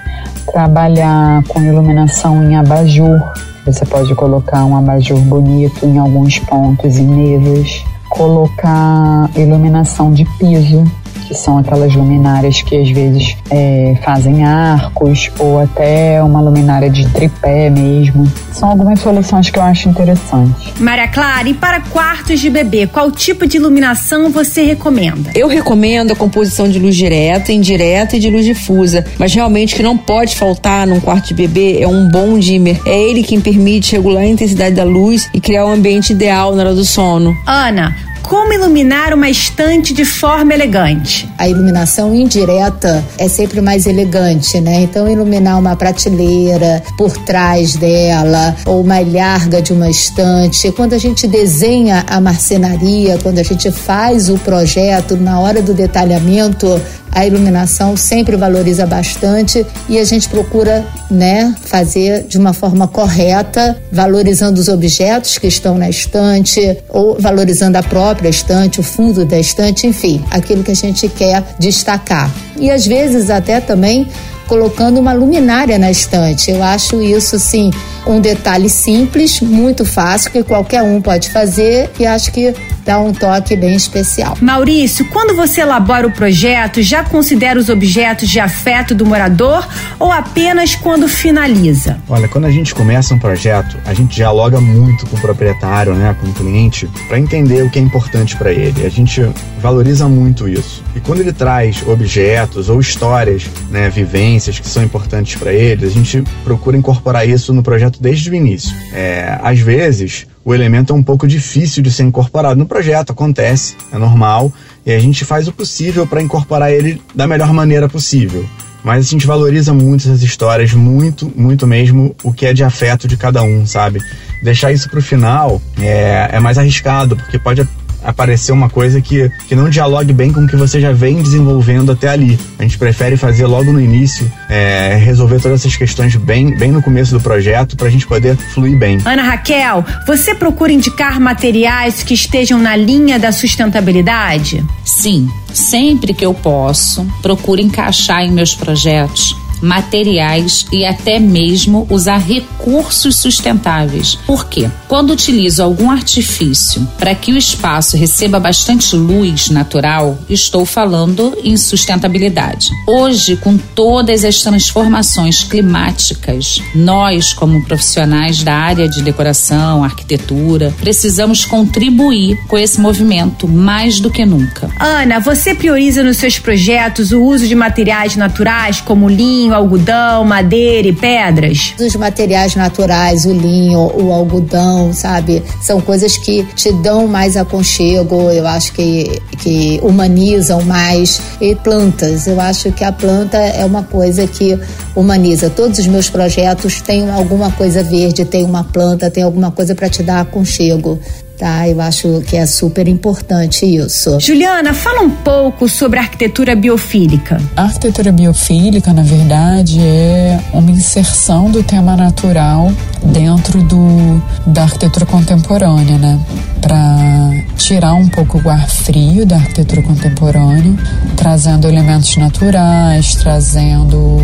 [0.51, 3.19] Trabalhar com iluminação em abajur.
[3.65, 7.83] Você pode colocar um abajur bonito em alguns pontos, em mesas.
[8.09, 10.83] Colocar iluminação de piso
[11.27, 17.07] que são aquelas luminárias que às vezes é, fazem arcos ou até uma luminária de
[17.09, 18.31] tripé mesmo.
[18.51, 20.73] São algumas soluções que eu acho interessantes.
[20.79, 25.31] Maria Clara, e para quartos de bebê, qual tipo de iluminação você recomenda?
[25.35, 29.77] Eu recomendo a composição de luz direta, indireta e de luz difusa, mas realmente o
[29.77, 32.79] que não pode faltar num quarto de bebê é um bom dimmer.
[32.85, 36.63] É ele quem permite regular a intensidade da luz e criar um ambiente ideal na
[36.63, 37.35] hora do sono.
[37.45, 37.95] Ana,
[38.27, 41.29] como iluminar uma estante de forma elegante?
[41.37, 44.81] A iluminação indireta é sempre mais elegante, né?
[44.81, 50.71] Então, iluminar uma prateleira por trás dela ou uma larga de uma estante.
[50.71, 55.73] Quando a gente desenha a marcenaria, quando a gente faz o projeto, na hora do
[55.73, 56.81] detalhamento,
[57.15, 63.77] a iluminação sempre valoriza bastante e a gente procura, né, fazer de uma forma correta,
[63.89, 69.39] valorizando os objetos que estão na estante ou valorizando a própria estante, o fundo da
[69.39, 72.29] estante, enfim, aquilo que a gente quer destacar.
[72.57, 74.05] E às vezes até também
[74.47, 76.51] colocando uma luminária na estante.
[76.51, 77.71] Eu acho isso, sim,
[78.05, 82.53] um detalhe simples, muito fácil, que qualquer um pode fazer e acho que
[82.85, 84.37] dá um toque bem especial.
[84.39, 89.67] Maurício, quando você elabora o projeto, já considera os objetos de afeto do morador
[89.99, 91.97] ou apenas quando finaliza?
[92.07, 96.15] Olha, quando a gente começa um projeto, a gente dialoga muito com o proprietário, né,
[96.21, 98.85] com o cliente, para entender o que é importante para ele.
[98.85, 99.27] A gente
[99.59, 100.83] valoriza muito isso.
[100.95, 103.89] E quando ele traz objetos ou histórias, né,
[104.35, 108.35] vivências que são importantes para ele, a gente procura incorporar isso no projeto desde o
[108.35, 108.75] início.
[108.93, 113.75] É, às vezes, o elemento é um pouco difícil de ser incorporado no projeto, acontece,
[113.93, 114.51] é normal,
[114.85, 118.45] e a gente faz o possível para incorporar ele da melhor maneira possível.
[118.83, 123.07] Mas a gente valoriza muito essas histórias, muito, muito mesmo o que é de afeto
[123.07, 123.99] de cada um, sabe?
[124.43, 127.61] Deixar isso pro final é, é mais arriscado, porque pode
[128.05, 131.91] aparecer uma coisa que, que não dialogue bem com o que você já vem desenvolvendo
[131.91, 132.39] até ali.
[132.59, 136.81] A gente prefere fazer logo no início, é, resolver todas essas questões bem, bem no
[136.81, 138.99] começo do projeto para a gente poder fluir bem.
[139.05, 144.63] Ana Raquel, você procura indicar materiais que estejam na linha da sustentabilidade?
[144.83, 152.17] Sim, sempre que eu posso, procuro encaixar em meus projetos materiais e até mesmo usar
[152.17, 154.15] recursos sustentáveis.
[154.25, 154.69] Por quê?
[154.87, 161.57] Quando utilizo algum artifício para que o espaço receba bastante luz natural, estou falando em
[161.57, 162.69] sustentabilidade.
[162.87, 171.45] Hoje, com todas as transformações climáticas, nós, como profissionais da área de decoração, arquitetura, precisamos
[171.45, 174.69] contribuir com esse movimento mais do que nunca.
[174.79, 179.07] Ana, você prioriza nos seus projetos o uso de materiais naturais como
[179.45, 181.73] linho, algodão, madeira e pedras?
[181.79, 185.43] Os materiais naturais, o linho, o algodão, sabe?
[185.61, 191.21] São coisas que te dão mais aconchego, eu acho que, que humanizam mais.
[191.39, 194.57] E plantas, eu acho que a planta é uma coisa que
[194.95, 195.49] humaniza.
[195.49, 199.89] Todos os meus projetos têm alguma coisa verde, tem uma planta, tem alguma coisa para
[199.89, 200.99] te dar aconchego
[201.37, 201.67] tá?
[201.67, 204.19] Eu acho que é super importante isso.
[204.19, 207.39] Juliana, fala um pouco sobre a arquitetura biofílica.
[207.55, 212.71] A arquitetura biofílica, na verdade, é uma inserção do tema natural
[213.03, 216.19] dentro do, da arquitetura contemporânea, né?
[216.61, 220.73] Para tirar um pouco o ar frio da arquitetura contemporânea,
[221.15, 224.17] trazendo elementos naturais, trazendo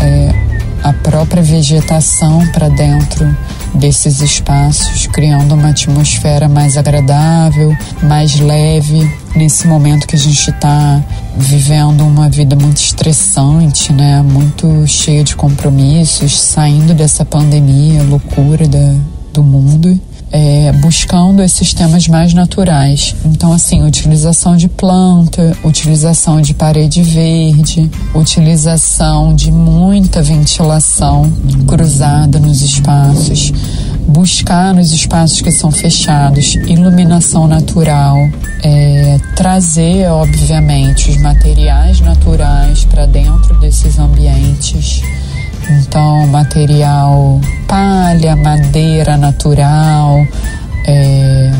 [0.00, 3.36] é, a própria vegetação para dentro
[3.74, 9.10] desses espaços, criando uma atmosfera mais agradável, mais leve.
[9.34, 11.02] Nesse momento que a gente está
[11.36, 14.22] vivendo uma vida muito estressante, né?
[14.22, 18.94] Muito cheia de compromissos, saindo dessa pandemia, loucura da,
[19.32, 23.14] do mundo é, buscando esses temas mais naturais.
[23.24, 31.32] Então, assim, utilização de planta, utilização de parede verde, utilização de muita ventilação
[31.66, 33.52] cruzada nos espaços,
[34.06, 38.16] buscar nos espaços que são fechados iluminação natural,
[38.62, 45.02] é, trazer, obviamente, os materiais naturais para dentro desses ambientes
[45.70, 50.24] então, material palha, madeira natural,
[50.86, 51.52] é,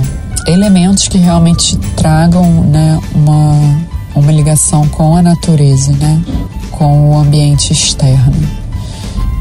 [0.47, 3.81] elementos que realmente tragam né, uma,
[4.14, 6.23] uma ligação com a natureza, né,
[6.71, 8.66] com o ambiente externo.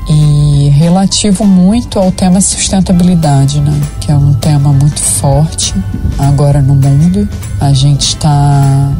[0.07, 5.73] E relativo muito ao tema sustentabilidade, né, que é um tema muito forte
[6.19, 7.27] agora no mundo.
[7.59, 8.91] A gente está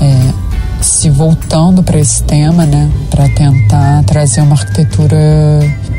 [0.00, 0.43] é,
[0.84, 5.16] se voltando para esse tema, né, para tentar trazer uma arquitetura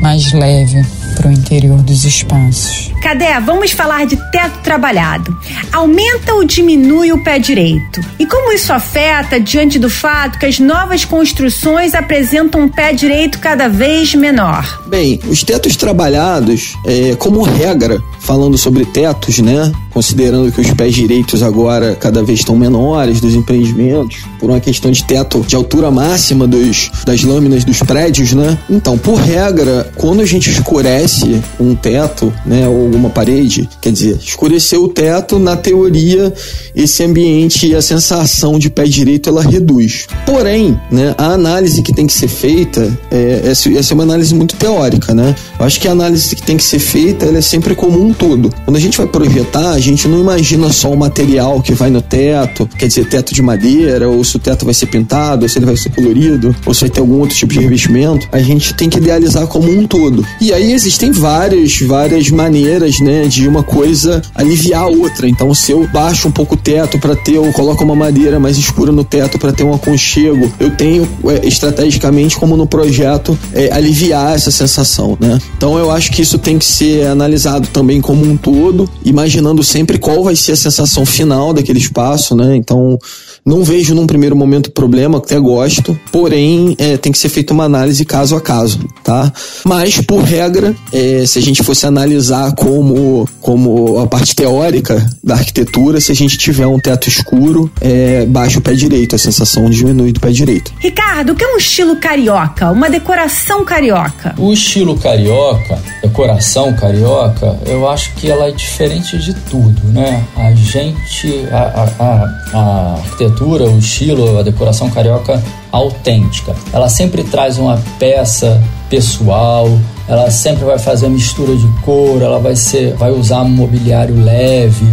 [0.00, 0.84] mais leve
[1.16, 2.92] para o interior dos espaços.
[3.02, 3.38] Cadê?
[3.40, 5.36] Vamos falar de teto trabalhado.
[5.72, 8.00] Aumenta ou diminui o pé direito?
[8.18, 13.38] E como isso afeta diante do fato que as novas construções apresentam um pé direito
[13.38, 14.82] cada vez menor?
[14.86, 19.72] Bem, os tetos trabalhados, é, como regra, falando sobre tetos, né?
[19.96, 24.90] Considerando que os pés direitos agora cada vez estão menores dos empreendimentos, por uma questão
[24.90, 28.58] de teto de altura máxima dos, das lâminas dos prédios, né?
[28.68, 34.18] Então, por regra, quando a gente escurece um teto, né, ou alguma parede, quer dizer,
[34.22, 36.30] escurecer o teto, na teoria,
[36.74, 40.08] esse ambiente e a sensação de pé direito ela reduz.
[40.26, 44.56] Porém, né, a análise que tem que ser feita, é, essa, é uma análise muito
[44.56, 45.34] teórica, né?
[45.58, 48.52] Eu acho que a análise que tem que ser feita, ela é sempre comum todo.
[48.66, 52.68] Quando a gente vai projetar, gente não imagina só o material que vai no teto,
[52.78, 55.66] quer dizer, teto de madeira, ou se o teto vai ser pintado, ou se ele
[55.66, 58.28] vai ser colorido, ou se vai ter algum outro tipo de revestimento.
[58.32, 60.26] A gente tem que idealizar como um todo.
[60.40, 65.28] E aí existem várias, várias maneiras, né, de uma coisa aliviar a outra.
[65.28, 68.56] Então, se eu baixo um pouco o teto para ter, ou coloco uma madeira mais
[68.56, 73.72] escura no teto para ter um aconchego, eu tenho é, estrategicamente, como no projeto, é,
[73.72, 75.38] aliviar essa sensação, né?
[75.56, 79.75] Então, eu acho que isso tem que ser analisado também como um todo, imaginando sempre
[79.76, 82.56] sempre qual vai ser a sensação final daquele espaço, né?
[82.56, 82.98] Então,
[83.46, 87.62] não vejo num primeiro momento problema, até gosto, porém é, tem que ser feita uma
[87.62, 89.32] análise caso a caso, tá?
[89.64, 95.34] Mas, por regra, é, se a gente fosse analisar como, como a parte teórica da
[95.34, 99.70] arquitetura, se a gente tiver um teto escuro, é, baixa o pé direito, a sensação
[99.70, 100.72] diminui do pé direito.
[100.80, 102.72] Ricardo, o que é um estilo carioca?
[102.72, 104.34] Uma decoração carioca?
[104.38, 110.24] O estilo carioca, decoração carioca, eu acho que ela é diferente de tudo, né?
[110.36, 116.54] A gente, a, a, a, a arquitetura arquitetura, o estilo, a decoração carioca autêntica.
[116.72, 119.68] Ela sempre traz uma peça pessoal,
[120.08, 124.86] ela sempre vai fazer mistura de cor, ela vai ser, vai usar mobiliário leve,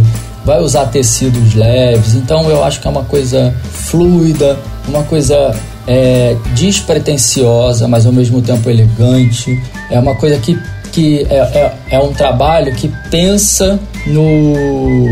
[0.44, 2.14] vai usar tecidos leves.
[2.14, 5.54] Então eu acho que é uma coisa fluida, uma coisa
[5.86, 9.58] é, despretensiosa, mas ao mesmo tempo elegante.
[9.90, 10.58] É uma coisa que,
[10.92, 15.08] que é, é, é um trabalho que pensa no,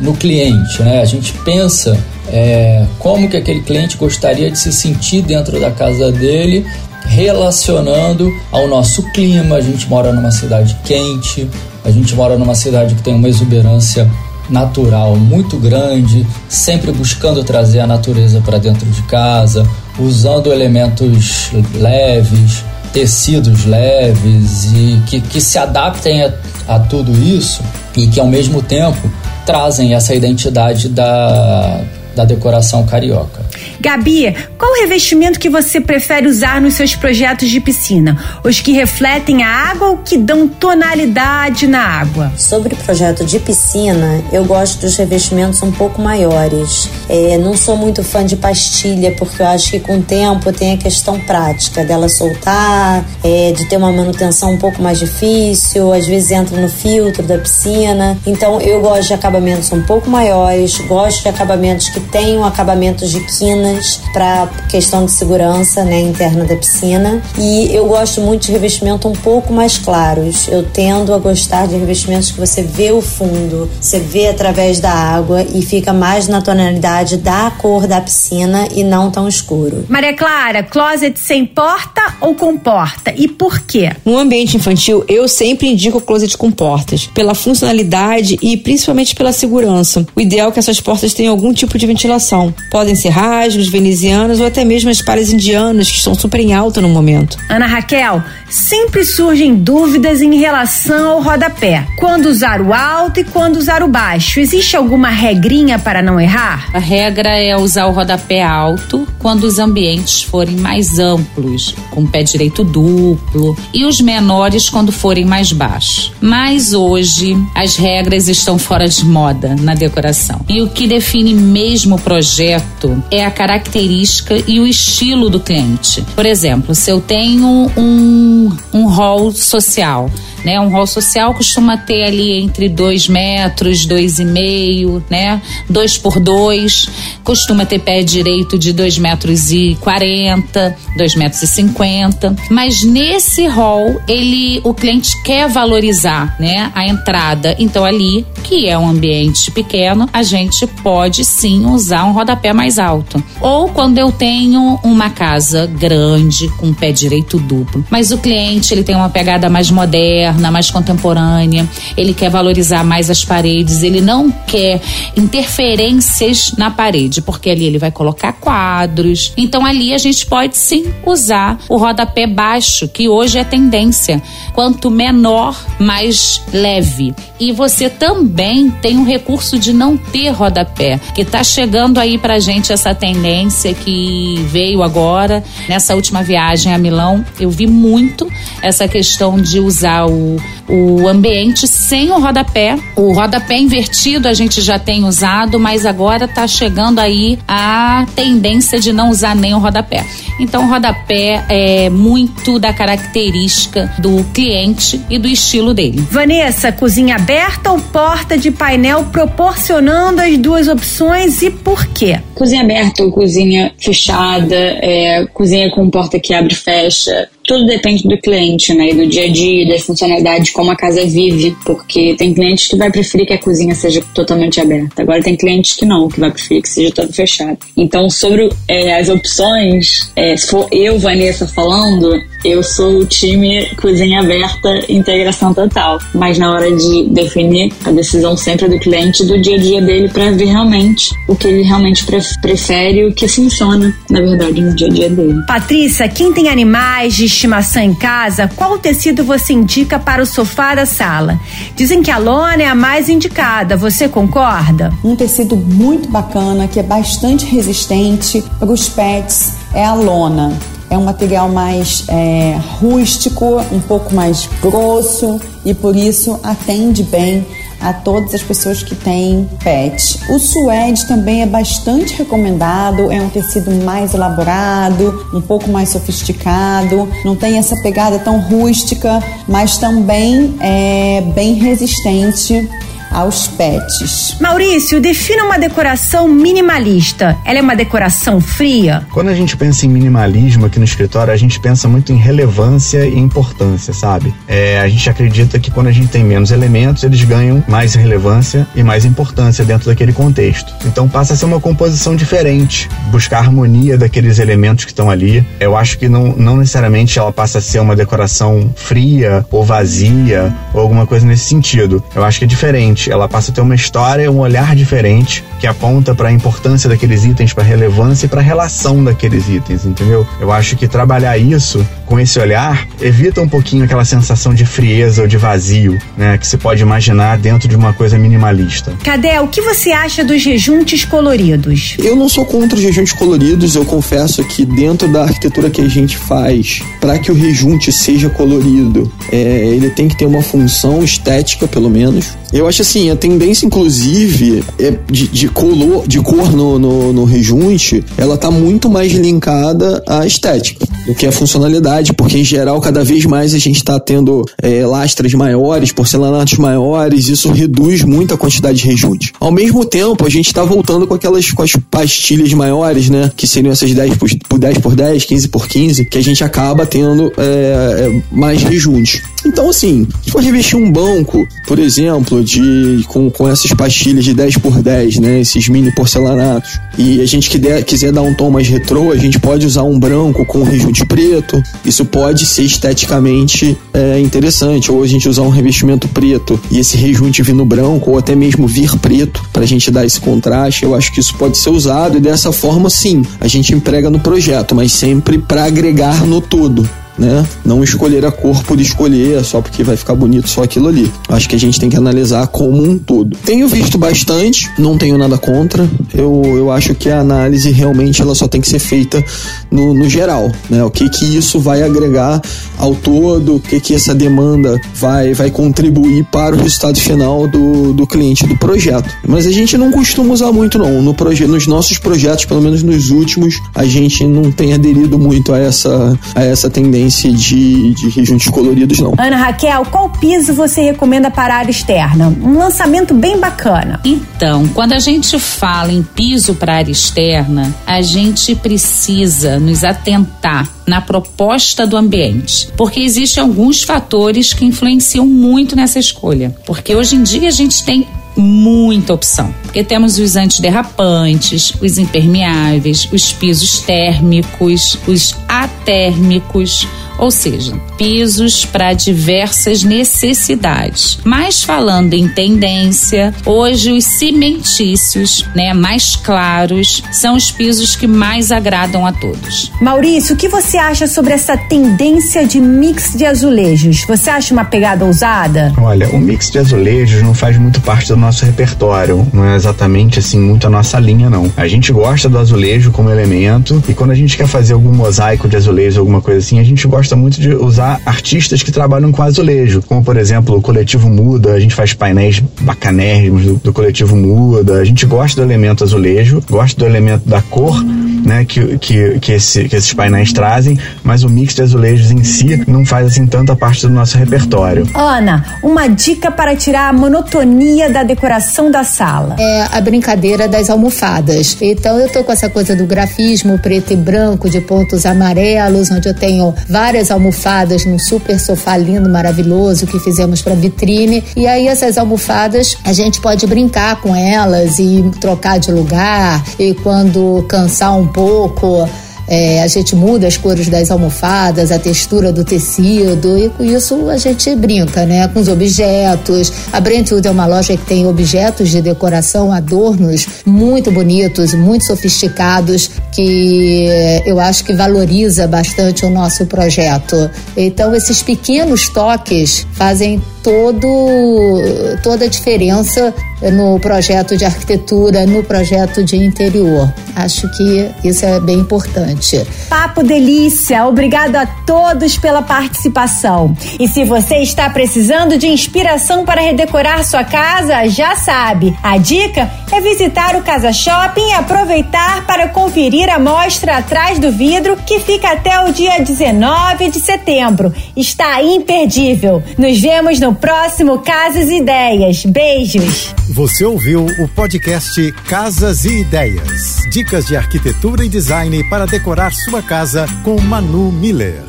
[0.00, 1.00] no cliente, né?
[1.00, 1.96] A gente pensa
[2.28, 6.66] é, como que aquele cliente gostaria de se sentir dentro da casa dele,
[7.06, 9.56] relacionando ao nosso clima.
[9.56, 11.48] A gente mora numa cidade quente,
[11.84, 14.10] a gente mora numa cidade que tem uma exuberância
[14.48, 19.66] natural muito grande, sempre buscando trazer a natureza para dentro de casa,
[19.98, 26.32] usando elementos leves, tecidos leves e que, que se adaptem a,
[26.68, 27.62] a tudo isso
[27.96, 29.10] e que ao mesmo tempo
[29.46, 31.80] trazem essa identidade da,
[32.14, 33.44] da decoração carioca.
[33.80, 38.18] Gabi, qual o revestimento que você prefere usar nos seus projetos de piscina?
[38.42, 42.32] Os que refletem a água ou que dão tonalidade na água?
[42.36, 46.88] Sobre projeto de piscina, eu gosto dos revestimentos um pouco maiores.
[47.08, 50.74] É, não sou muito fã de pastilha, porque eu acho que com o tempo tem
[50.74, 56.06] a questão prática dela soltar, é, de ter uma manutenção um pouco mais difícil, às
[56.06, 58.16] vezes entra no filtro da piscina.
[58.26, 63.20] Então eu gosto de acabamentos um pouco maiores, gosto de acabamentos que tenham acabamentos de
[63.20, 67.22] quinas para questão de segurança né, interna da piscina.
[67.38, 70.48] E eu gosto muito de revestimento um pouco mais claros.
[70.48, 74.92] Eu tendo a gostar de revestimentos que você vê o fundo, você vê através da
[74.92, 79.84] água e fica mais na tonalidade da cor da piscina e não tão escuro.
[79.88, 83.12] Maria Clara, closet sem porta ou com porta?
[83.16, 83.90] E por quê?
[84.04, 90.06] No ambiente infantil, eu sempre indico closet com portas, pela funcionalidade e principalmente pela segurança.
[90.14, 92.52] O ideal é que essas portas tenham algum tipo de ventilação.
[92.70, 96.80] Podem ser rasgos, venezianos ou até mesmo as palhas indianas, que estão super em alta
[96.80, 97.38] no momento.
[97.48, 101.86] Ana Raquel, sempre surgem dúvidas em relação ao rodapé.
[101.98, 104.40] Quando usar o alto e quando usar o baixo?
[104.40, 106.68] Existe alguma regrinha para não errar?
[106.74, 112.22] A regra é usar o rodapé alto quando os ambientes forem mais amplos, com pé
[112.22, 116.12] direito duplo, e os menores quando forem mais baixos.
[116.20, 120.42] Mas hoje as regras estão fora de moda na decoração.
[120.46, 126.04] E o que define mesmo o projeto é a característica e o estilo do cliente.
[126.14, 130.10] Por exemplo, se eu tenho um, um hall social,
[130.44, 130.60] né?
[130.60, 135.40] Um hall social costuma ter ali entre dois metros, dois e meio, né?
[135.68, 136.88] Dois por dois,
[137.22, 142.34] costuma ter pé direito de dois metros e quarenta, dois metros e cinquenta.
[142.50, 146.70] Mas nesse hall, ele, o cliente quer valorizar, né?
[146.74, 147.56] A entrada.
[147.58, 152.78] Então ali, que é um ambiente pequeno, a gente pode sim usar um rodapé mais
[152.78, 153.22] alto.
[153.40, 158.82] Ou quando eu tenho uma casa grande com pé direito duplo, mas o cliente ele
[158.82, 164.30] tem uma pegada mais moderna, mais contemporânea, ele quer valorizar mais as paredes, ele não
[164.30, 164.80] quer
[165.16, 169.32] interferências na parede, porque ali ele vai colocar quadros.
[169.36, 174.22] Então ali a gente pode sim usar o rodapé baixo, que hoje é tendência.
[174.52, 177.14] Quanto menor, mais leve.
[177.38, 182.38] E você também tem o recurso de não ter rodapé, que está chegando aí pra
[182.38, 187.24] gente essa tendência que veio agora nessa última viagem a Milão.
[187.38, 188.30] Eu vi muito
[188.62, 190.23] essa questão de usar o,
[190.68, 192.78] o ambiente sem o rodapé.
[192.96, 198.78] O rodapé invertido a gente já tem usado, mas agora está chegando aí a tendência
[198.80, 200.04] de não usar nem o rodapé.
[200.40, 206.00] Então, o rodapé é muito da característica do cliente e do estilo dele.
[206.10, 212.20] Vanessa, cozinha aberta ou porta de painel proporcionando as duas opções e por quê?
[212.34, 217.28] Cozinha aberta ou cozinha fechada, é, cozinha com porta que abre e fecha.
[217.46, 218.90] Tudo depende do cliente, né?
[218.90, 221.56] E do dia a dia, da funcionalidade, como a casa vive.
[221.64, 225.02] Porque tem clientes que vai preferir que a cozinha seja totalmente aberta.
[225.02, 227.58] Agora tem clientes que não, que vai preferir que seja todo fechado.
[227.76, 233.66] Então, sobre é, as opções, é, se for eu, Vanessa, falando, eu sou o time
[233.76, 235.98] cozinha aberta, integração total.
[236.14, 239.80] Mas na hora de definir, a decisão sempre é do cliente, do dia a dia
[239.80, 242.04] dele, para ver realmente o que ele realmente
[242.40, 245.42] prefere, o que funciona, na verdade, no dia a dia dele.
[245.46, 250.74] Patrícia, quem tem animais de estimação em casa, qual tecido você indica para o sofá
[250.74, 251.38] da sala?
[251.74, 254.92] Dizem que a lona é a mais indicada, você concorda?
[255.02, 260.52] Um tecido muito bacana, que é bastante resistente para os pets, é a lona.
[260.94, 267.44] É um material mais é, rústico, um pouco mais grosso e por isso atende bem
[267.80, 270.20] a todas as pessoas que têm pet.
[270.28, 277.08] O suede também é bastante recomendado, é um tecido mais elaborado, um pouco mais sofisticado,
[277.24, 282.70] não tem essa pegada tão rústica, mas também é bem resistente
[283.14, 284.36] aos pets.
[284.40, 287.38] Maurício, defina uma decoração minimalista.
[287.44, 289.06] Ela é uma decoração fria?
[289.12, 293.06] Quando a gente pensa em minimalismo aqui no escritório, a gente pensa muito em relevância
[293.06, 294.34] e importância, sabe?
[294.48, 298.66] É, a gente acredita que quando a gente tem menos elementos, eles ganham mais relevância
[298.74, 300.74] e mais importância dentro daquele contexto.
[300.84, 305.46] Então passa a ser uma composição diferente, buscar a harmonia daqueles elementos que estão ali.
[305.60, 310.52] Eu acho que não, não necessariamente ela passa a ser uma decoração fria ou vazia
[310.72, 312.02] ou alguma coisa nesse sentido.
[312.14, 315.44] Eu acho que é diferente diferente, ela passa a ter uma história, um olhar diferente
[315.60, 319.48] que aponta para a importância daqueles itens, para a relevância e para a relação daqueles
[319.48, 320.26] itens, entendeu?
[320.40, 325.22] Eu acho que trabalhar isso com esse olhar evita um pouquinho aquela sensação de frieza
[325.22, 328.92] ou de vazio, né, que se pode imaginar dentro de uma coisa minimalista.
[329.02, 329.38] Cadê?
[329.38, 331.96] O que você acha dos rejuntes coloridos?
[331.98, 335.88] Eu não sou contra os rejuntes coloridos, eu confesso que dentro da arquitetura que a
[335.88, 341.02] gente faz, para que o rejunte seja colorido, é, ele tem que ter uma função
[341.02, 342.36] estética, pelo menos.
[342.52, 347.24] Eu acho assim, a tendência, inclusive, é de, de, color, de cor no, no, no
[347.24, 352.80] rejunte, ela tá muito mais linkada à estética do que à funcionalidade, porque em geral,
[352.80, 358.34] cada vez mais a gente está tendo é, lastras maiores, porcelanatos maiores, isso reduz muito
[358.34, 359.32] a quantidade de rejunte.
[359.38, 363.30] Ao mesmo tempo, a gente está voltando com aquelas com as pastilhas maiores, né?
[363.36, 366.42] Que seriam essas 10 por, por 10 por 10, 15 por 15, que a gente
[366.42, 369.22] acaba tendo é, é, mais rejunte.
[369.44, 374.32] Então, assim, se for revestir um banco, por exemplo, de com, com essas pastilhas de
[374.32, 375.40] 10 por 10, né?
[375.40, 379.38] Esses mini porcelanatos, e a gente quiser, quiser dar um tom mais retrô, a gente
[379.38, 381.62] pode usar um branco com rejunte preto.
[381.84, 384.90] Isso pode ser esteticamente é, interessante.
[384.90, 388.34] Ou a gente usar um revestimento preto e esse rejunte vir no branco, ou até
[388.34, 390.84] mesmo vir preto, para a gente dar esse contraste.
[390.84, 394.20] Eu acho que isso pode ser usado, e dessa forma, sim, a gente emprega no
[394.20, 396.88] projeto, mas sempre para agregar no todo
[397.18, 397.46] né?
[397.64, 401.10] Não escolher a cor por escolher só porque vai ficar bonito só aquilo ali.
[401.28, 403.36] Acho que a gente tem que analisar como um todo.
[403.44, 405.88] Tenho visto bastante, não tenho nada contra.
[406.12, 409.24] Eu, eu acho que a análise realmente ela só tem que ser feita
[409.70, 410.82] no, no geral, né?
[410.84, 412.40] O que que isso vai agregar
[412.78, 417.92] ao todo, o que que essa demanda vai, vai contribuir para o resultado final do,
[417.92, 419.08] do cliente do projeto.
[419.26, 421.02] Mas a gente não costuma usar muito não.
[421.02, 425.52] No proje nos nossos projetos, pelo menos nos últimos, a gente não tem aderido muito
[425.52, 429.14] a essa, a essa tendência de, de rejuntos coloridos, não.
[429.18, 432.28] Ana Raquel, qual piso você recomenda para a área externa?
[432.42, 434.00] Um lançamento bem bacana.
[434.04, 440.68] Então, quando a gente fala em piso para área externa, a gente precisa nos atentar
[440.86, 446.54] na proposta do ambiente, porque existem alguns fatores que influenciam muito nessa escolha.
[446.66, 449.54] Porque hoje em dia a gente tem muita opção.
[449.62, 456.86] Porque temos os antiderrapantes, os impermeáveis, os pisos térmicos, os atérmicos,
[457.18, 461.18] ou seja, pisos para diversas necessidades.
[461.24, 468.50] Mas falando em tendência, hoje os cimentícios, né, mais claros, são os pisos que mais
[468.50, 469.70] agradam a todos.
[469.80, 474.04] Maurício, o que você acha sobre essa tendência de mix de azulejos?
[474.06, 475.72] Você acha uma pegada ousada?
[475.78, 480.18] Olha, o mix de azulejos não faz muito parte do nosso repertório, não é exatamente
[480.18, 481.52] assim muito a nossa linha não.
[481.56, 485.48] A gente gosta do azulejo como elemento e quando a gente quer fazer algum mosaico
[485.48, 489.22] de azulejo, alguma coisa assim, a gente gosta muito de usar artistas que trabalham com
[489.22, 494.16] azulejo, como por exemplo o Coletivo Muda, a gente faz painéis bacanérrimos do, do Coletivo
[494.16, 497.82] Muda, a gente gosta do elemento azulejo, gosta do elemento da cor,
[498.24, 502.24] né, que, que, que, esse, que esses painéis trazem, mas o mix de azulejos em
[502.24, 504.88] si não faz assim tanta parte do nosso repertório.
[504.94, 509.36] Ana, uma dica para tirar a monotonia da decoração da sala.
[509.38, 511.56] É a brincadeira das almofadas.
[511.60, 516.08] Então eu tô com essa coisa do grafismo preto e branco de pontos amarelos, onde
[516.08, 521.22] eu tenho várias almofadas num super sofá lindo, maravilhoso que fizemos para vitrine.
[521.36, 526.74] E aí essas almofadas a gente pode brincar com elas e trocar de lugar e
[526.74, 528.88] quando cansar um pouco
[529.26, 534.08] é, a gente muda as cores das almofadas, a textura do tecido e com isso
[534.08, 535.26] a gente brinca, né?
[535.28, 536.52] Com os objetos.
[536.72, 542.90] A Brentwood é uma loja que tem objetos de decoração, adornos muito bonitos, muito sofisticados,
[543.12, 543.86] que
[544.26, 547.30] eu acho que valoriza bastante o nosso projeto.
[547.56, 553.12] Então esses pequenos toques fazem todo, toda a diferença
[553.50, 556.92] no projeto de arquitetura, no projeto de interior.
[557.16, 559.44] Acho que isso é bem importante.
[559.68, 560.84] Papo delícia!
[560.86, 563.56] Obrigado a todos pela participação.
[563.78, 569.50] E se você está precisando de inspiração para redecorar sua casa, já sabe, a dica
[569.72, 575.00] é visitar o Casa Shopping e aproveitar para conferir a mostra atrás do vidro que
[575.00, 577.72] fica até o dia 19 de setembro.
[577.96, 579.42] Está imperdível.
[579.56, 582.24] Nos vemos no próximo Casas e Ideias.
[582.24, 583.14] Beijos!
[583.30, 586.82] Você ouviu o podcast Casas e Ideias.
[586.90, 591.42] Dicas de arquitetura e design para decorar sua casa com Manu Miller.